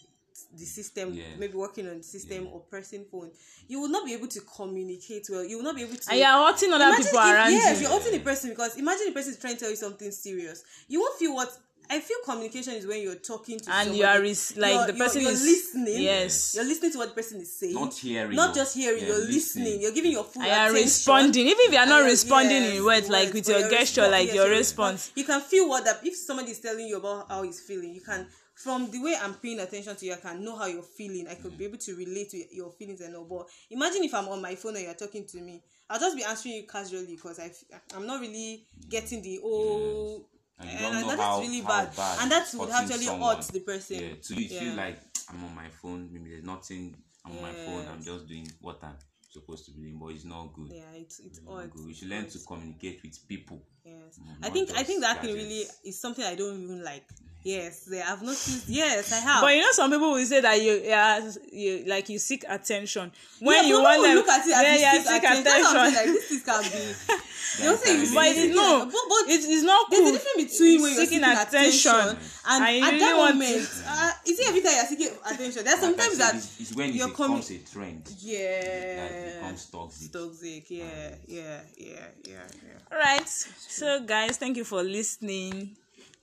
the 0.57 0.65
system, 0.65 1.13
Yeah. 1.15 1.25
maybe 1.39 1.55
working 1.55 1.89
on 1.89 1.99
the 1.99 2.05
system 2.05 2.47
or 2.53 2.61
pressing 2.61 3.05
phone. 3.11 3.31
You 3.69 3.81
will 3.81 3.89
not 3.89 4.05
be 4.07 4.15
able 4.15 4.29
to 4.29 4.41
communicate 4.41 5.27
well. 5.31 5.45
You 5.45 5.57
will 5.59 5.65
not 5.65 5.77
be 5.77 5.83
able 5.83 5.97
to. 5.97 6.11
and 6.11 6.19
you're 6.19 6.29
hurting 6.29 6.73
other 6.73 6.85
Imagine 6.85 7.05
people 7.05 7.19
if- 7.21 7.25
around 7.35 7.53
yes, 7.53 7.81
you 7.81 7.89
you're 7.89 7.99
hurting 7.99 8.13
the 8.13 8.21
person 8.25 8.51
because 8.51 8.77
imagine 8.77 9.07
the 9.07 9.13
person 9.13 9.33
is 9.33 9.39
trying 9.39 9.55
to 9.55 9.61
tell 9.61 9.71
you 9.71 9.77
something 9.77 10.11
serious. 10.11 10.63
You 10.89 11.01
won't 11.01 11.19
feel 11.19 11.35
what 11.35 11.51
I 11.91 12.01
feel 12.01 12.19
communication 12.23 12.75
is 12.75 12.87
when 12.87 13.01
you're 13.01 13.15
talking 13.15 13.59
to 13.61 13.71
And 13.71 13.87
somebody. 13.89 13.99
you 14.01 14.05
are 14.05 14.21
res- 14.21 14.55
like 14.59 14.73
You're- 14.75 14.87
the 14.89 14.93
you're- 14.93 15.07
person 15.07 15.23
you're 15.23 15.31
is- 15.31 15.43
listening. 15.43 16.03
yes. 16.03 16.55
You're 16.55 16.65
listening 16.65 16.93
to 16.93 16.99
what 16.99 17.09
the 17.09 17.15
person 17.15 17.41
is 17.41 17.51
saying. 17.59 17.73
Not 17.73 17.95
hearing, 17.95 18.37
Not 18.37 18.55
just 18.55 18.75
hearing, 18.75 19.01
Yeah, 19.01 19.09
you're 19.09 19.17
listening. 19.25 19.35
listening. 19.65 19.81
You're 19.81 19.93
giving 19.93 20.13
your 20.13 20.25
full 20.25 20.43
and 20.43 20.75
you're 20.75 20.83
responding 20.85 21.47
even 21.47 21.61
if 21.67 21.73
you're 21.73 21.87
not 21.87 21.89
And 21.89 21.91
you're- 22.01 22.11
responding 22.11 22.63
yes, 22.63 22.75
in 22.77 22.85
words 22.85 23.09
like 23.09 23.33
with 23.33 23.49
your 23.49 23.71
gesture 23.71 24.03
respo- 24.03 24.11
like 24.11 24.27
yes, 24.27 24.35
your 24.37 24.51
response 24.51 25.11
You 25.15 25.25
can 25.25 25.41
feel 25.41 25.67
what 25.67 25.87
that 25.87 26.01
if 26.07 26.15
somebody 26.15 26.51
is 26.51 26.59
telling 26.61 26.87
you 26.89 26.99
about 26.99 27.27
how 27.31 27.41
he's 27.43 27.61
feeling, 27.61 27.95
you 27.95 28.03
can 28.03 28.27
from 28.63 28.91
the 28.91 28.99
way 29.01 29.15
I'm 29.21 29.35
paying 29.35 29.61
attention 29.61 29.95
to 29.97 30.07
you, 30.07 30.13
I 30.15 30.17
can 30.17 30.43
know 30.45 30.57
how 30.57 30.67
you're 30.67 30.83
feeling. 30.83 31.29
I 31.29 31.35
could 31.35 31.57
be 31.57 31.65
able 31.67 31.79
to 31.79 31.95
relate 31.95 32.31
to 32.31 32.55
your 32.55 32.71
feelings 32.73 33.01
and 33.01 33.15
all. 33.17 33.25
But 33.25 33.47
imagine 33.71 34.03
if 34.05 34.13
I'm 34.15 34.29
on 34.29 34.43
my 34.43 34.55
phone 34.57 34.75
and 34.77 34.85
you're 34.85 34.95
talking 34.95 35.27
to 35.27 35.41
me, 35.41 35.63
I'll 35.89 36.01
just 36.01 36.17
be 36.17 36.25
answering 36.25 36.57
you 36.57 36.67
casually 36.67 37.07
because 37.07 37.39
I 37.39 37.51
I'm 37.95 38.07
not 38.07 38.21
really 38.21 38.65
getting 38.89 39.23
the 39.23 39.41
oh. 39.45 40.27
And 40.61 40.69
you 40.71 40.77
And, 40.87 40.97
and 40.97 41.09
that's 41.11 41.21
how- 41.23 41.41
really 41.41 41.61
how 41.61 41.69
bad. 41.69 41.97
bad 41.97 42.19
and 42.23 42.33
that 42.33 42.53
would 42.55 42.71
actually 42.71 43.05
someone. 43.05 43.37
hurt 43.37 43.47
the 43.47 43.61
person. 43.61 44.01
Yeah, 44.01 44.09
so 44.21 44.35
if 44.35 44.51
Yeah. 44.51 44.63
you 44.65 44.73
like 44.73 44.99
I'm 45.31 45.45
on 45.45 45.55
my 45.55 45.69
phone, 45.69 46.09
maybe 46.13 46.31
there's 46.31 46.45
nothing 46.45 46.97
I'm 47.25 47.37
on 47.37 47.43
my 47.43 47.53
phone, 47.53 47.87
I'm 47.87 48.03
just 48.03 48.27
doing 48.27 48.51
what 48.61 48.83
I'm 48.83 48.97
supposed 49.31 49.67
to 49.67 49.71
be 49.71 49.83
doing, 49.83 49.99
but 50.01 50.09
it's 50.09 50.25
not 50.25 50.53
good. 50.53 50.73
Yeah, 50.73 50.83
it's 50.97 51.21
it's 51.21 51.39
It's 51.39 51.47
not 51.47 51.71
good. 51.71 51.87
We 51.87 51.95
should 51.95 52.09
learn 52.09 52.27
to 52.29 52.39
communicate 52.41 53.03
with 53.05 53.29
people. 53.29 53.63
Yes, 53.85 54.19
Mm, 54.19 54.45
I 54.47 54.51
think 54.51 54.71
I 54.73 54.83
think 54.83 55.01
that 55.03 55.23
thing 55.23 55.33
really 55.35 55.65
is 55.85 56.01
something 56.01 56.25
I 56.25 56.35
don't 56.35 56.61
even 56.65 56.83
like. 56.83 57.07
Yes, 57.45 57.89
yeah, 57.91 58.13
I've 58.13 58.21
noticed. 58.21 58.69
Yes, 58.69 59.13
I 59.13 59.17
have. 59.21 59.41
But 59.43 59.55
you 59.55 59.63
know, 59.63 59.71
some 59.73 59.91
people 59.91 60.11
will 60.13 60.27
say 60.27 60.41
that 60.41 60.61
you, 60.61 60.83
yeah, 60.85 61.31
you 61.53 61.85
like 61.87 62.09
you 62.09 62.19
seek 62.19 62.45
attention 62.49 63.11
when 63.41 63.63
Yeah, 63.65 63.69
you 63.71 63.81
want 63.81 64.03
them. 64.03 64.17
look 64.17 64.29
at 64.29 64.47
it 64.47 64.53
as 64.53 64.63
yeah, 64.63 64.75
you 64.75 64.81
yeah, 64.81 64.93
seek 65.03 65.23
attention. 65.23 65.45
That's 65.45 65.71
attention. 65.71 65.95
saying, 65.95 65.95
Like 65.95 66.15
this, 66.15 66.29
this 66.29 66.43
can 66.45 66.63
be. 66.63 67.15
They'll 67.63 67.77
say 67.79 67.99
you 67.99 68.07
seek 68.07 68.19
it 68.19 68.37
is 68.51 68.57
no, 68.57 68.85
But, 68.85 68.93
but 69.09 69.33
it 69.33 69.41
is 69.45 69.63
not 69.65 69.91
there's 69.91 70.01
cool. 70.03 70.09
a 70.11 70.13
difference 70.13 70.53
between 70.53 70.83
when 70.83 70.91
you're 70.93 71.07
seeking 71.07 71.19
seeking 71.25 71.39
attention, 71.39 71.91
attention 71.91 72.19
and, 72.51 72.65
and 72.65 72.77
you 72.77 72.85
at 72.85 72.91
really 72.93 72.99
that 72.99 73.11
to- 73.11 73.35
moment, 73.35 73.83
uh, 73.87 74.13
you 74.27 74.35
see, 74.37 74.45
every 74.49 74.61
time 74.61 74.73
you're 74.75 74.85
seeking 74.87 75.19
attention, 75.25 75.65
there's 75.65 75.81
sometimes 75.81 76.19
that 76.19 76.35
it's, 76.35 76.61
it's 76.61 76.75
when 76.75 76.89
it 76.91 76.95
you're 76.97 77.09
coming. 77.11 77.39
becomes 77.39 77.51
a 77.51 77.59
trend 77.73 78.05
that 78.05 78.17
Yeah, 78.21 79.05
it 79.07 79.35
becomes 79.41 79.65
toxic. 79.67 80.13
toxic. 80.13 80.71
Yeah, 80.71 80.85
yeah, 81.27 81.61
yeah, 81.79 82.07
yeah, 82.27 82.35
yeah. 82.67 82.93
All 82.93 82.99
right. 82.99 83.27
So, 83.29 84.01
guys, 84.05 84.37
thank 84.37 84.57
you 84.57 84.65
for 84.65 84.83
listening 84.83 85.77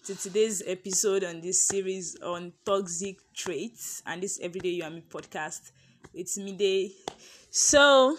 to 0.05 0.13
today's 0.13 0.61
episode 0.67 1.23
on 1.23 1.41
this 1.41 1.65
series 1.65 2.15
on 2.21 2.53
toxic 2.63 3.17
traits 3.33 4.03
and 4.05 4.21
this 4.21 4.39
Everyday 4.39 4.69
You 4.69 4.83
and 4.83 4.95
Me 4.95 5.03
podcast. 5.09 5.71
It's 6.13 6.37
Mide. 6.37 6.91
So, 7.49 8.15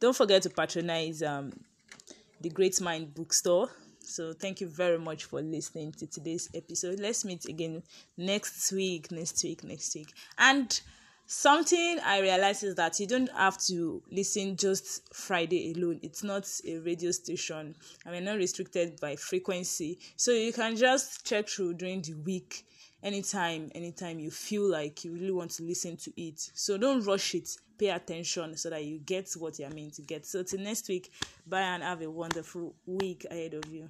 don't 0.00 0.16
forget 0.16 0.42
to 0.42 0.50
patronize 0.50 1.22
um, 1.22 1.52
the 2.40 2.48
Great 2.48 2.80
Mind 2.80 3.14
Bookstore. 3.14 3.68
So, 4.00 4.32
thank 4.32 4.60
you 4.60 4.66
very 4.66 4.98
much 4.98 5.26
for 5.26 5.40
listening 5.40 5.92
to 5.92 6.08
today's 6.08 6.48
episode. 6.56 6.98
Let's 6.98 7.24
meet 7.24 7.44
again 7.44 7.84
next 8.16 8.72
week, 8.72 9.12
next 9.12 9.44
week, 9.44 9.62
next 9.62 9.94
week. 9.94 10.12
And 10.38 10.80
something 11.30 12.00
I 12.04 12.20
realize 12.20 12.64
is 12.64 12.74
that 12.74 12.98
you 12.98 13.06
don't 13.06 13.30
have 13.32 13.56
to 13.66 14.02
listen 14.10 14.56
just 14.56 15.14
Friday 15.14 15.72
alone. 15.72 16.00
It's 16.02 16.24
not 16.24 16.48
a 16.66 16.78
radio 16.78 17.12
station, 17.12 17.76
and 18.04 18.14
we're 18.14 18.20
not 18.20 18.36
restricted 18.36 18.98
by 19.00 19.14
frequency. 19.14 19.98
So, 20.16 20.32
you 20.32 20.52
can 20.52 20.76
just 20.76 21.24
check 21.24 21.48
through 21.48 21.74
during 21.74 22.02
the 22.02 22.14
week 22.14 22.66
anytime 23.02 23.70
anytime 23.74 24.18
you 24.18 24.30
feel 24.30 24.68
like 24.68 25.04
you 25.04 25.12
really 25.12 25.30
want 25.30 25.52
to 25.52 25.62
listen 25.62 25.96
to 25.96 26.12
it. 26.20 26.38
So 26.54 26.76
don't 26.76 27.02
rush 27.06 27.34
it. 27.34 27.48
Pay 27.78 27.88
attention 27.88 28.56
so 28.58 28.68
that 28.68 28.84
you 28.84 28.98
get 28.98 29.32
what 29.38 29.58
you're 29.58 29.70
meant 29.70 29.94
to 29.94 30.02
get. 30.02 30.26
So 30.26 30.42
till 30.42 30.60
next 30.60 30.86
week 30.88 31.10
bye 31.46 31.60
and 31.60 31.82
have 31.82 32.02
a 32.02 32.10
wonderful 32.10 32.74
week 32.84 33.24
ahead 33.30 33.54
of 33.54 33.64
you 33.70 33.88